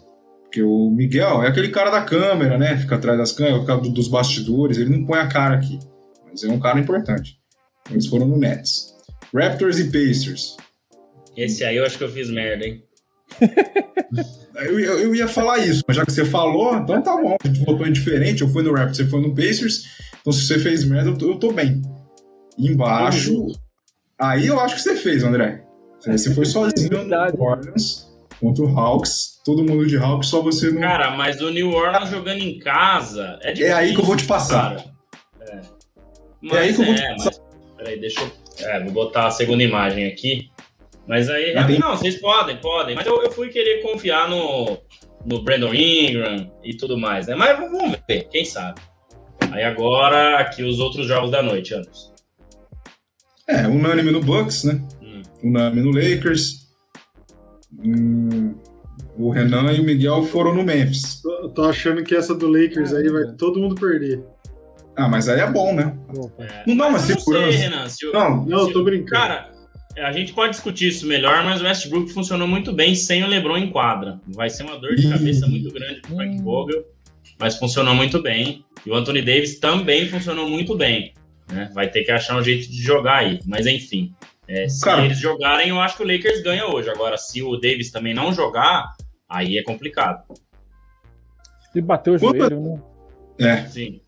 [0.41, 2.75] Porque o Miguel é aquele cara da câmera, né?
[2.75, 5.77] Fica atrás das câmeras, fica dos bastidores, ele não põe a cara aqui.
[6.27, 7.37] Mas é um cara importante.
[7.91, 8.95] Eles foram no Nets.
[9.31, 10.57] Raptors e Pacers.
[11.37, 12.83] Esse aí eu acho que eu fiz merda, hein?
[14.55, 17.37] eu, eu, eu, ia falar isso, mas já que você falou, então tá bom.
[17.43, 18.41] A gente votou em diferente.
[18.41, 19.83] Eu fui no Raptors, você foi no Pacers.
[20.19, 21.79] Então se você fez merda, eu tô, eu tô bem.
[22.57, 23.45] embaixo.
[24.19, 25.68] Aí eu acho que você fez, André.
[26.05, 30.71] Você foi sozinho no New Orleans contra o Hawks, todo mundo de Hawks, só você
[30.71, 30.81] não.
[30.81, 33.75] Cara, mas o New Orleans jogando em casa é difícil.
[33.75, 34.85] É aí que eu vou te passar.
[35.41, 35.59] É.
[36.41, 37.31] Mas, é aí que eu vou te é, passar.
[37.31, 38.31] Mas, peraí, deixa eu.
[38.67, 40.49] É, vou botar a segunda imagem aqui.
[41.05, 41.53] Mas aí.
[41.53, 41.79] Mas tem...
[41.79, 42.95] Não, vocês podem, podem.
[42.95, 44.77] Mas eu, eu fui querer confiar no,
[45.25, 47.35] no Brandon Ingram e tudo mais, né?
[47.35, 48.79] Mas vamos ver, quem sabe.
[49.51, 52.13] Aí agora, aqui os outros jogos da noite, Anderson.
[53.47, 54.79] É, unânime no Bucks, né?
[55.43, 56.67] Unânime no Lakers.
[57.83, 58.55] Hum,
[59.17, 61.21] o Renan e o Miguel foram no Memphis.
[61.21, 64.23] Tô, tô achando que essa do Lakers aí vai todo mundo perder.
[64.95, 65.97] Ah, mas aí é bom, né?
[66.39, 67.51] É, Não dá uma segurança.
[67.51, 69.11] sei, Renan, se o- Não, Não, eu tô brincando.
[69.11, 69.49] Cara,
[69.97, 73.57] a gente pode discutir isso melhor, mas o Westbrook funcionou muito bem sem o LeBron
[73.57, 74.19] em quadra.
[74.27, 76.41] Vai ser uma dor de cabeça muito grande pro Frank.
[76.41, 76.83] Vogel,
[77.39, 78.65] mas funcionou muito bem.
[78.85, 81.13] E o Anthony Davis também funcionou muito bem.
[81.51, 81.69] né?
[81.73, 83.39] Vai ter que achar um jeito de jogar aí.
[83.45, 84.13] Mas enfim,
[84.49, 85.05] é, se Cara.
[85.05, 86.89] eles jogarem, eu acho que o Lakers ganha hoje.
[86.89, 88.93] Agora, se o Davis também não jogar,
[89.29, 90.23] aí é complicado.
[91.71, 92.81] Se bateu o Quando- joelho, né?
[93.47, 93.65] é.
[93.67, 94.01] Sim.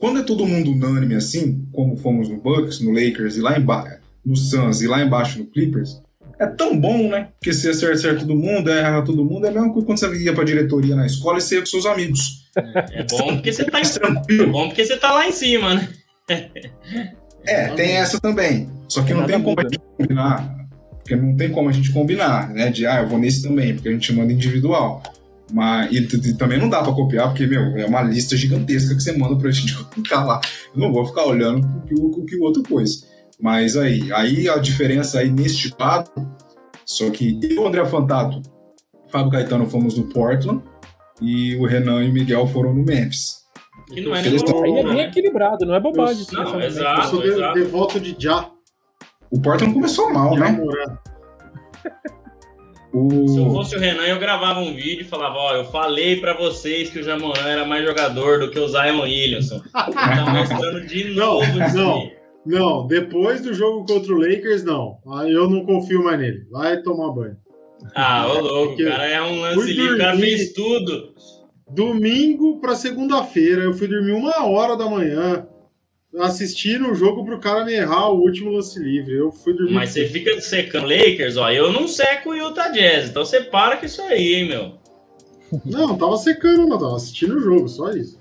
[0.00, 4.00] Quando é todo mundo unânime assim, como fomos no Bucks, no Lakers e lá embaixo,
[4.24, 6.00] no Suns e lá embaixo no Clippers,
[6.38, 7.30] é tão bom, né?
[7.38, 10.32] Porque se acerta certo todo mundo, erra todo mundo, é mesmo que quando você ia
[10.32, 12.48] pra diretoria na escola e você ia com seus amigos.
[12.92, 14.52] É bom porque você tá, é tranquilo.
[14.52, 15.88] bom porque você tá lá em cima, né?
[17.48, 18.68] É, tem essa também.
[18.88, 20.58] Só que não tem como a gente combinar.
[20.98, 22.70] Porque não tem como a gente combinar, né?
[22.70, 25.02] De, ah, eu vou nesse também, porque a gente manda individual.
[25.50, 29.02] Mas, e, e também não dá pra copiar, porque, meu, é uma lista gigantesca que
[29.02, 30.40] você manda pra gente colocar lá.
[30.74, 33.06] Eu não vou ficar olhando o que o, que o outro pôs.
[33.40, 36.10] Mas aí, aí a diferença aí neste lado,
[36.84, 38.42] só que eu, André Fantato,
[39.10, 40.62] Fábio Caetano fomos no Portland
[41.22, 43.37] e o Renan e o Miguel foram no Memphis.
[43.92, 45.04] Que não é nem Aí é bem né?
[45.04, 46.26] equilibrado, não é bobagem.
[46.32, 47.00] Não, exato.
[47.00, 47.54] Eu sou de, exato.
[47.54, 48.50] devoto de Já.
[49.30, 50.98] O Portland começou mal, Já né?
[52.90, 53.28] O...
[53.28, 56.32] Se eu fosse o Renan, eu gravava um vídeo e falava, ó, eu falei pra
[56.32, 59.60] vocês que o Jamoran era mais jogador do que o Zion Williamson.
[59.72, 61.94] Tá mostrando de Não, novo isso não.
[61.96, 62.18] aí.
[62.46, 64.98] Não, depois do jogo contra o Lakers, não.
[65.12, 66.46] Aí eu não confio mais nele.
[66.50, 67.36] Vai tomar banho.
[67.94, 71.14] Ah, ô louco, o cara é um lance livre, o cara fez tudo.
[71.70, 75.46] Domingo pra segunda-feira, eu fui dormir uma hora da manhã
[76.18, 79.14] assistindo o jogo pro cara me errar o último lance livre.
[79.14, 79.74] Eu fui dormir.
[79.74, 83.76] Mas você fica secando Lakers, ó, eu não seco o Utah Jazz, então você para
[83.76, 84.72] com isso aí, hein, meu.
[85.64, 88.18] Não, tava secando, não, tava assistindo o jogo, só isso.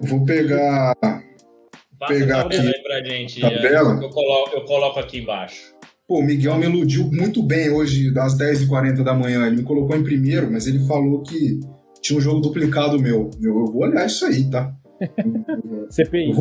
[0.00, 0.94] Vou pegar.
[1.98, 2.82] Passa Pegar aqui.
[2.82, 3.40] pra gente.
[3.40, 3.98] Tabela?
[4.00, 5.74] Eu coloco, eu coloco aqui embaixo.
[6.06, 9.46] Pô, o Miguel me iludiu muito bem hoje, das 10h40 da manhã.
[9.46, 11.60] Ele me colocou em primeiro, mas ele falou que
[12.00, 13.30] tinha um jogo duplicado meu.
[13.40, 14.74] Eu, eu vou olhar isso aí, tá?
[15.90, 16.34] CPI.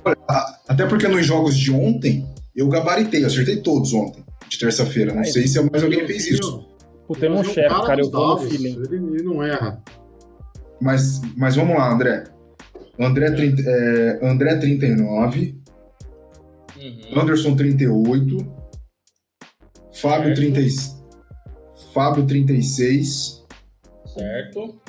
[0.67, 5.13] Até porque nos jogos de ontem, eu gabaritei, eu acertei todos ontem, de terça-feira.
[5.13, 5.27] Não Aí.
[5.31, 6.67] sei se mais alguém fez isso.
[7.07, 8.81] Puta, eu não chefe, cara, eu vou no feeling.
[8.87, 9.81] Ele, ele não erra.
[10.81, 12.23] Mas, mas vamos lá, André.
[12.99, 15.57] André, 30, é, André 39,
[16.77, 17.21] Uhum.
[17.21, 18.37] Anderson 38,
[19.93, 20.53] Fábio, Certo.
[20.53, 20.61] 30,
[21.93, 23.45] Fábio 36,
[24.13, 24.79] Certo?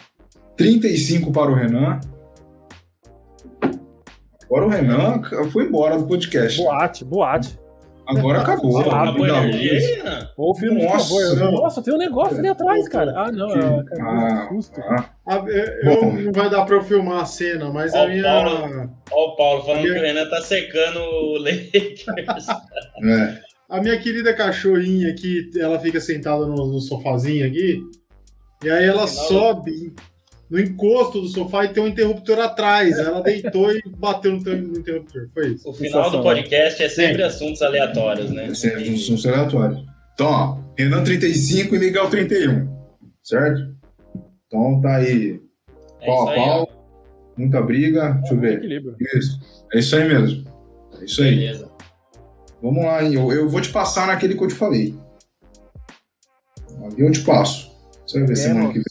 [0.59, 2.01] 35 para o Renan.
[4.45, 6.61] Agora o Renan foi embora do podcast.
[6.61, 7.59] Boate, boate.
[8.09, 8.79] Agora acabou.
[8.91, 10.29] Ah, Acabou a energia aí, Renan?
[10.39, 11.51] Ou o filme de Nossa.
[11.51, 13.13] Nossa, tem um negócio ali atrás, cara.
[13.15, 14.11] Ah, não, Que- é, cara,
[14.43, 14.81] Ah, que susto.
[14.81, 18.09] ah, Ah, eu- eu- não vai dar pra eu filmar a cena, mas Ó, a
[18.09, 18.23] minha.
[18.23, 18.91] Paulo.
[19.13, 22.47] Ó o Paulo falando Minha- que o Renan tá secando o Lakers.
[23.05, 23.49] é.
[23.69, 27.83] A minha querida cachorrinha aqui, ela fica sentada no, no sofazinho aqui,
[28.65, 29.93] e aí ela sobe
[30.51, 32.99] no encosto do sofá e tem um interruptor atrás.
[32.99, 35.29] Aí Ela deitou e bateu no, ter- no interruptor.
[35.35, 35.69] Foi isso.
[35.69, 38.47] O final do podcast é sempre assuntos aleatórios, né?
[38.49, 39.85] Esse é um assunto aleatório.
[40.15, 42.69] Então, ó, Renan 35 e Miguel 31.
[43.23, 43.77] Certo?
[44.47, 45.41] Então tá aí.
[46.01, 46.69] É Pau a aí, pau.
[47.37, 48.13] Muita briga.
[48.21, 48.59] Deixa eu ver.
[48.59, 48.97] Equilíbrio.
[49.17, 49.39] Isso.
[49.75, 50.45] É isso aí mesmo.
[51.01, 51.35] É isso aí.
[51.37, 51.69] Beleza.
[52.63, 53.15] Vamos lá, hein?
[53.15, 54.95] Eu, eu vou te passar naquele que eu te falei.
[56.85, 57.71] Ali eu te passo.
[58.07, 58.85] Você vai ver É, semana que vem.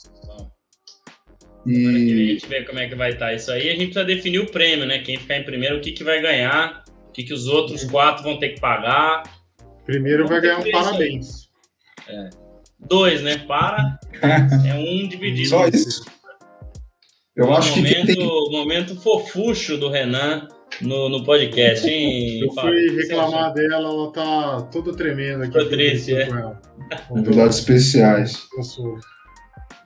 [1.68, 3.70] Semana que vem a E gente vê como é que vai estar isso aí.
[3.70, 5.00] A gente precisa definir o prêmio, né?
[5.00, 8.24] Quem ficar em primeiro, o que, que vai ganhar, o que, que os outros quatro
[8.24, 9.24] vão ter que pagar.
[9.86, 11.50] Primeiro vai ganhar um que parabéns.
[12.80, 13.38] Dois, né?
[13.40, 14.00] Para.
[14.22, 15.50] É um dividido.
[15.50, 16.06] só isso.
[17.36, 18.52] Eu acho que momento, tem que.
[18.52, 20.48] momento fofucho do Renan
[20.82, 22.42] no, no podcast, hein?
[22.42, 25.54] Eu fui que reclamar dela, ela tá toda tremenda aqui.
[25.54, 26.28] Ficou triste, é?
[27.08, 28.48] Convidados especiais.
[28.58, 28.98] Eu sou.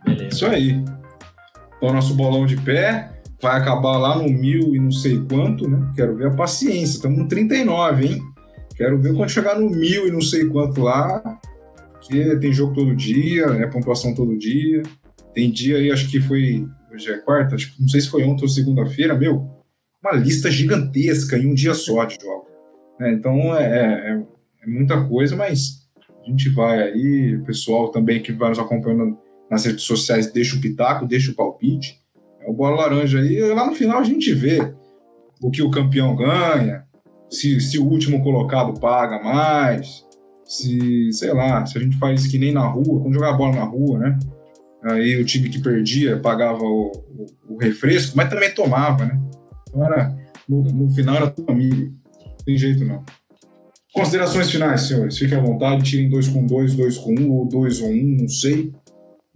[0.05, 0.27] Beleza.
[0.27, 0.83] Isso aí.
[1.81, 3.09] Então, nosso bolão de pé
[3.41, 5.91] vai acabar lá no mil e não sei quanto, né?
[5.95, 6.97] Quero ver a paciência.
[6.97, 8.21] Estamos no 39, hein?
[8.75, 11.39] Quero ver quando chegar no mil e não sei quanto lá.
[12.01, 14.83] Que tem jogo todo dia, é pontuação todo dia.
[15.33, 16.67] Tem dia aí, acho que foi.
[16.93, 19.49] Hoje é quarta, acho não sei se foi ontem ou segunda-feira, meu.
[20.03, 22.47] Uma lista gigantesca em um dia só de jogos.
[22.99, 23.11] né?
[23.13, 24.23] então é, é-
[24.63, 25.87] é muita coisa, mas
[26.23, 27.37] a gente vai aí.
[27.37, 29.17] O pessoal também que vai nos acompanhando
[29.51, 31.99] nas redes sociais deixa o pitaco, deixa o palpite.
[32.39, 33.37] É o bola laranja aí.
[33.53, 34.73] Lá no final a gente vê
[35.43, 36.85] o que o campeão ganha,
[37.29, 40.05] se, se o último colocado paga mais,
[40.45, 43.63] se, sei lá, se a gente faz que nem na rua, quando jogar bola na
[43.63, 44.19] rua, né?
[44.83, 46.91] Aí o time que perdia pagava o,
[47.47, 49.19] o, o refresco, mas também tomava, né?
[49.67, 50.15] Então era,
[50.47, 51.91] no, no final era família.
[52.25, 53.03] Não tem jeito não.
[53.93, 55.17] Considerações finais, senhores.
[55.17, 58.29] Fiquem à vontade, tirem dois com dois, dois com um, ou dois ou um, não
[58.29, 58.71] sei.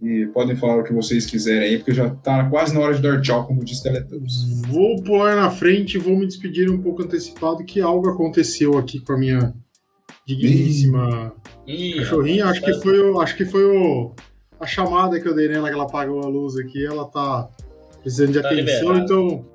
[0.02, 3.00] E podem falar o que vocês quiserem aí, porque já tá quase na hora de
[3.00, 4.60] dar tchau, como disse Teletubbies.
[4.68, 9.00] Vou pular na frente e vou me despedir um pouco antecipado, que algo aconteceu aqui
[9.00, 9.54] com a minha
[10.26, 11.32] digníssima
[11.66, 12.46] Ih, cachorrinha.
[12.46, 14.12] Acho que foi, o, acho que foi o,
[14.60, 16.84] a chamada que eu dei nela, que ela apagou a luz aqui.
[16.84, 17.48] Ela tá
[18.02, 19.04] precisando de Tá atenção, liberado.
[19.04, 19.46] então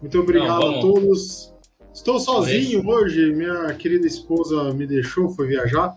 [0.00, 1.52] muito obrigado Não, a todos.
[1.94, 5.94] Estou sozinho hoje, minha querida esposa me deixou, foi viajar.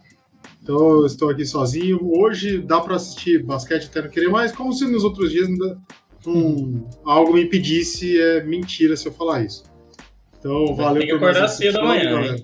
[0.66, 2.00] Então eu estou aqui sozinho.
[2.02, 5.78] Hoje dá para assistir basquete até não querer mais, como se nos outros dias ainda
[6.26, 8.20] não- algo me impedisse.
[8.20, 9.64] É mentira se eu falar isso.
[10.40, 12.44] Então Vai valeu ter que acordar cedo amanhã, galera.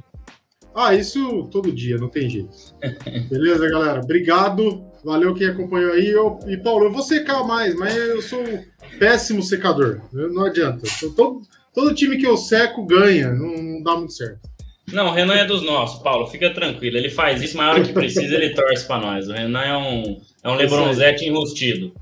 [0.75, 2.55] Ah, isso todo dia, não tem jeito.
[3.27, 4.01] Beleza, galera?
[4.01, 4.85] Obrigado.
[5.03, 6.07] Valeu quem acompanhou aí.
[6.07, 8.63] Eu, e Paulo, eu vou secar mais, mas eu sou um
[8.99, 9.99] péssimo secador.
[10.13, 10.85] Eu- Não adianta.
[11.01, 11.41] Eu- todo,
[11.73, 13.31] todo time que eu seco ganha.
[13.33, 14.47] Não, não dá muito certo.
[14.91, 16.27] Não, o Renan é dos nossos, Paulo.
[16.27, 16.97] Fica tranquilo.
[16.97, 19.27] Ele faz isso, mas a hora que precisa, ele torce pra nós.
[19.27, 21.93] O Renan é um, é um Lebronzete enrustido.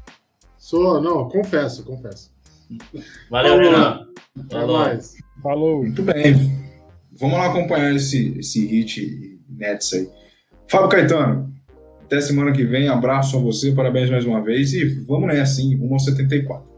[0.58, 2.32] Sou, não, confesso, confesso.
[3.30, 3.72] Valeu, Falou.
[3.72, 4.08] Renan.
[4.40, 4.78] Até Falou.
[4.78, 5.16] mais.
[5.42, 5.84] Falou.
[5.84, 6.36] Muito bem.
[7.12, 10.10] Vamos lá acompanhar esse, esse hit Nets aí.
[10.68, 11.52] Fábio Caetano,
[12.04, 12.88] até semana que vem.
[12.88, 14.74] Abraço a você, parabéns mais uma vez.
[14.74, 15.76] E vamos nessa, hein?
[15.76, 16.69] Rumo ao 74.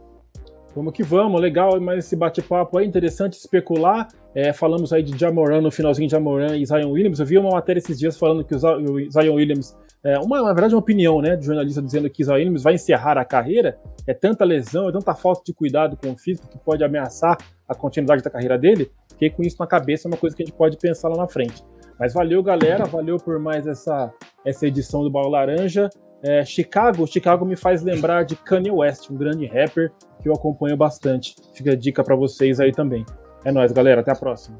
[0.74, 4.08] Vamos que vamos, legal, mas esse bate-papo é interessante especular.
[4.34, 7.20] É, falamos aí de Jamoran no finalzinho de Jamoran e Zion Williams.
[7.20, 10.74] Eu vi uma matéria esses dias falando que o Zion Williams, é, uma, na verdade,
[10.74, 13.78] uma opinião né, de jornalista dizendo que Zion Williams vai encerrar a carreira.
[14.06, 17.36] É tanta lesão, é tanta falta de cuidado com o físico que pode ameaçar
[17.68, 18.90] a continuidade da carreira dele.
[19.10, 21.28] Fiquei com isso na cabeça, é uma coisa que a gente pode pensar lá na
[21.28, 21.62] frente.
[21.98, 24.10] Mas valeu, galera, valeu por mais essa,
[24.44, 25.90] essa edição do Bala Laranja.
[26.24, 29.92] É, Chicago, Chicago me faz lembrar de Kanye West, um grande rapper
[30.22, 31.34] que eu acompanho bastante.
[31.54, 33.04] Fica a dica pra vocês aí também.
[33.44, 34.00] É nóis, galera.
[34.00, 34.58] Até a próxima.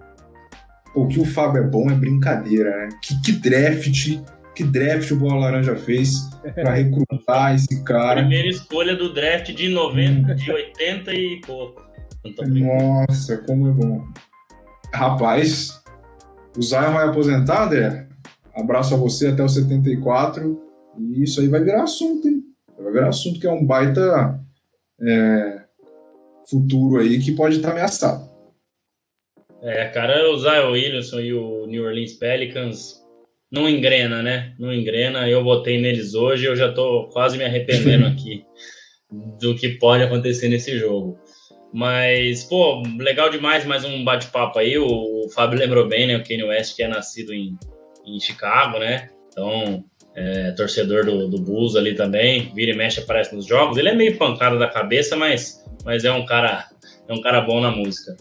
[0.95, 2.89] O que o Fábio é bom é brincadeira, né?
[3.03, 4.21] Que, que draft,
[4.55, 8.21] que draft o Bola Laranja fez pra recrutar esse cara.
[8.21, 11.83] Primeira escolha do draft de 90, de 80 e pouco.
[12.47, 14.05] Nossa, como é bom.
[14.93, 15.83] Rapaz,
[16.57, 18.07] o Zion vai aposentar, André?
[18.55, 20.61] Abraço a você até o 74.
[20.99, 22.43] E isso aí vai virar assunto, hein?
[22.79, 24.39] Vai virar assunto que é um baita
[25.01, 25.52] é,
[26.49, 28.31] futuro aí que pode estar ameaçado.
[29.63, 33.01] É, cara, o Zion Williamson e o New Orleans Pelicans
[33.51, 34.55] não engrena, né?
[34.59, 35.29] Não engrena.
[35.29, 38.45] Eu votei neles hoje, eu já tô quase me arrependendo aqui
[39.39, 41.19] do que pode acontecer nesse jogo.
[41.73, 44.77] Mas, pô, legal demais mais um bate-papo aí.
[44.79, 46.17] O, o Fábio lembrou bem, né?
[46.17, 47.57] O Kanye West, que é nascido em,
[48.05, 49.11] em Chicago, né?
[49.29, 49.85] Então,
[50.15, 52.53] é, torcedor do, do Bulls ali também.
[52.55, 53.79] Vira e mexe, aparece nos jogos.
[53.79, 56.69] Ele é meio pancada da cabeça, mas, mas é um cara
[57.09, 58.17] é um cara bom na música.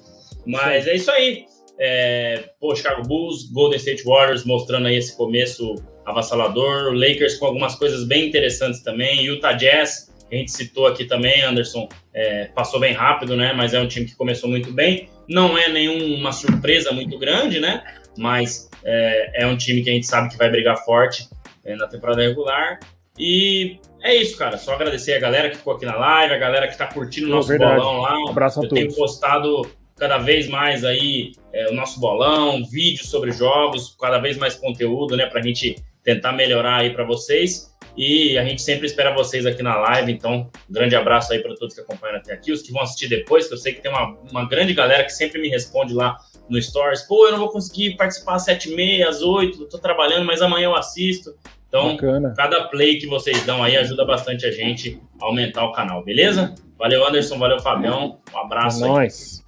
[0.46, 1.46] Mas é isso aí.
[1.80, 5.76] É, pô, Chicago Bulls, Golden State Warriors mostrando aí esse começo
[6.06, 11.42] avassalador, Lakers com algumas coisas bem interessantes também, Utah Jazz, a gente citou aqui também,
[11.42, 13.52] Anderson, é, passou bem rápido, né?
[13.54, 15.10] Mas é um time que começou muito bem.
[15.28, 17.84] Não é nenhuma surpresa muito grande, né?
[18.18, 21.28] Mas é, é um time que a gente sabe que vai brigar forte
[21.64, 22.80] é, na temporada regular.
[23.18, 24.58] E é isso, cara.
[24.58, 27.30] Só agradecer a galera que ficou aqui na live, a galera que tá curtindo o
[27.30, 27.80] nosso verdade.
[27.80, 28.18] bolão lá.
[28.18, 28.98] Um abraço a Eu tenho todos.
[28.98, 34.56] postado cada vez mais aí é, o nosso bolão, vídeos sobre jogos, cada vez mais
[34.56, 37.72] conteúdo, né, pra gente tentar melhorar aí para vocês.
[37.96, 41.54] E a gente sempre espera vocês aqui na live, então um grande abraço aí para
[41.56, 43.92] todos que acompanham até aqui, os que vão assistir depois, que eu sei que tem
[43.92, 46.18] uma, uma grande galera que sempre me responde lá
[46.52, 50.42] no Stories, pô, eu não vou conseguir participar às 7h30, às 8 tô trabalhando, mas
[50.42, 51.34] amanhã eu assisto.
[51.68, 52.34] Então, Bacana.
[52.36, 56.54] cada play que vocês dão aí ajuda bastante a gente a aumentar o canal, beleza?
[56.78, 58.20] Valeu, Anderson, valeu, Fabião.
[58.34, 58.90] Um É abraço aí.
[58.90, 59.42] nóis.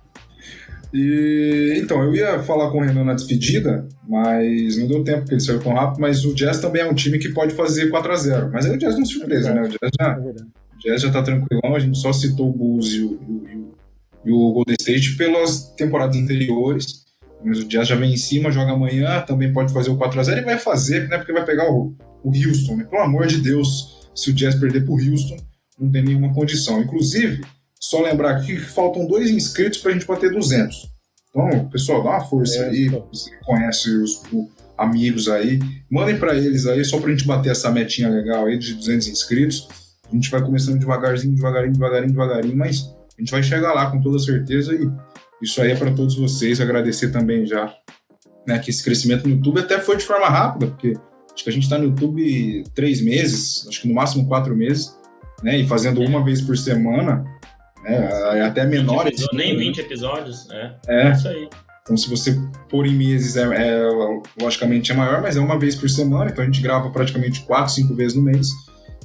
[0.94, 5.34] E, então, eu ia falar com o Renan na despedida, mas não deu tempo porque
[5.34, 6.00] ele saiu tão rápido.
[6.00, 8.76] Mas o Jazz também é um time que pode fazer 4 a 0 Mas aí
[8.76, 9.62] o Jazz não é surpresa, né?
[9.64, 11.76] O Jazz já, É o Jazz já tá tranquilão.
[11.76, 13.20] A gente só citou o Bulls e o,
[13.52, 13.63] e o-
[14.26, 17.04] e o- Golden State pelas temporadas anteriores.
[17.46, 20.24] Mas o Jazz já vem em cima, joga amanhã, também pode fazer o 4 a
[20.24, 21.18] 0 e vai fazer, né?
[21.18, 21.94] Porque vai pegar o,
[22.24, 22.86] o Houston, né?
[22.86, 25.36] Pelo amor de Deus, se o Jazz perder pro Houston,
[25.78, 26.82] não tem nenhuma condição.
[26.82, 27.42] Inclusive,
[27.78, 30.88] só lembrar aqui que faltam dois inscritos pra gente bater 200.
[31.30, 32.86] Então, pessoal, dá uma força É, aí.
[32.86, 33.06] então.
[33.12, 35.60] Você conhece os o- amigos aí.
[35.92, 39.68] Mandem pra eles aí, só pra gente bater essa metinha legal aí de 200 inscritos.
[40.10, 42.86] A gente vai começando devagarzinho, devagarinho, devagarinho, devagarinho, mas
[43.18, 44.90] a gente vai chegar lá com toda certeza e
[45.42, 46.60] isso aí é para todos vocês.
[46.60, 47.74] Agradecer também já
[48.48, 50.94] né, que esse crescimento no YouTube até foi de forma rápida, porque
[51.34, 54.96] Acho que a gente está no YouTube três meses, acho que no máximo quatro meses,
[55.42, 55.58] né?
[55.58, 57.26] E fazendo uma vez por semana,
[57.84, 58.10] né?
[58.38, 59.10] É até menor.
[59.34, 60.76] Nem 20 episódios, é.
[60.88, 61.12] É.
[61.12, 61.50] Isso aí.
[61.82, 62.40] Então, se você
[62.70, 63.82] pôr em meses, é, é,
[64.40, 67.74] logicamente é maior, mas é uma vez por semana, então a gente grava praticamente quatro,
[67.74, 68.48] cinco vezes no mês.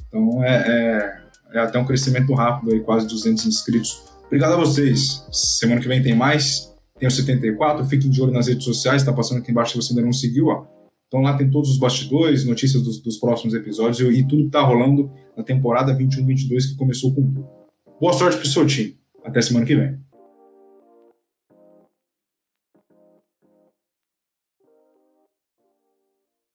[0.07, 1.18] Então, é,
[1.53, 4.03] é, até um crescimento rápido aí, quase 200 inscritos.
[4.25, 5.25] Obrigado a vocês.
[5.31, 6.71] Semana que vem tem mais.
[6.97, 7.85] Tem o 74.
[7.85, 10.47] Fiquem de olho nas redes sociais, está passando aqui embaixo se você ainda não seguiu,
[10.47, 10.65] ó.
[11.07, 14.49] Então lá tem todos os bastidores, notícias dos, dos próximos episódios e, e tudo que
[14.49, 17.47] está rolando na temporada 21-22 que começou com tudo.
[17.99, 18.95] Boa sorte pro seu time.
[19.25, 20.08] Até semana que vem.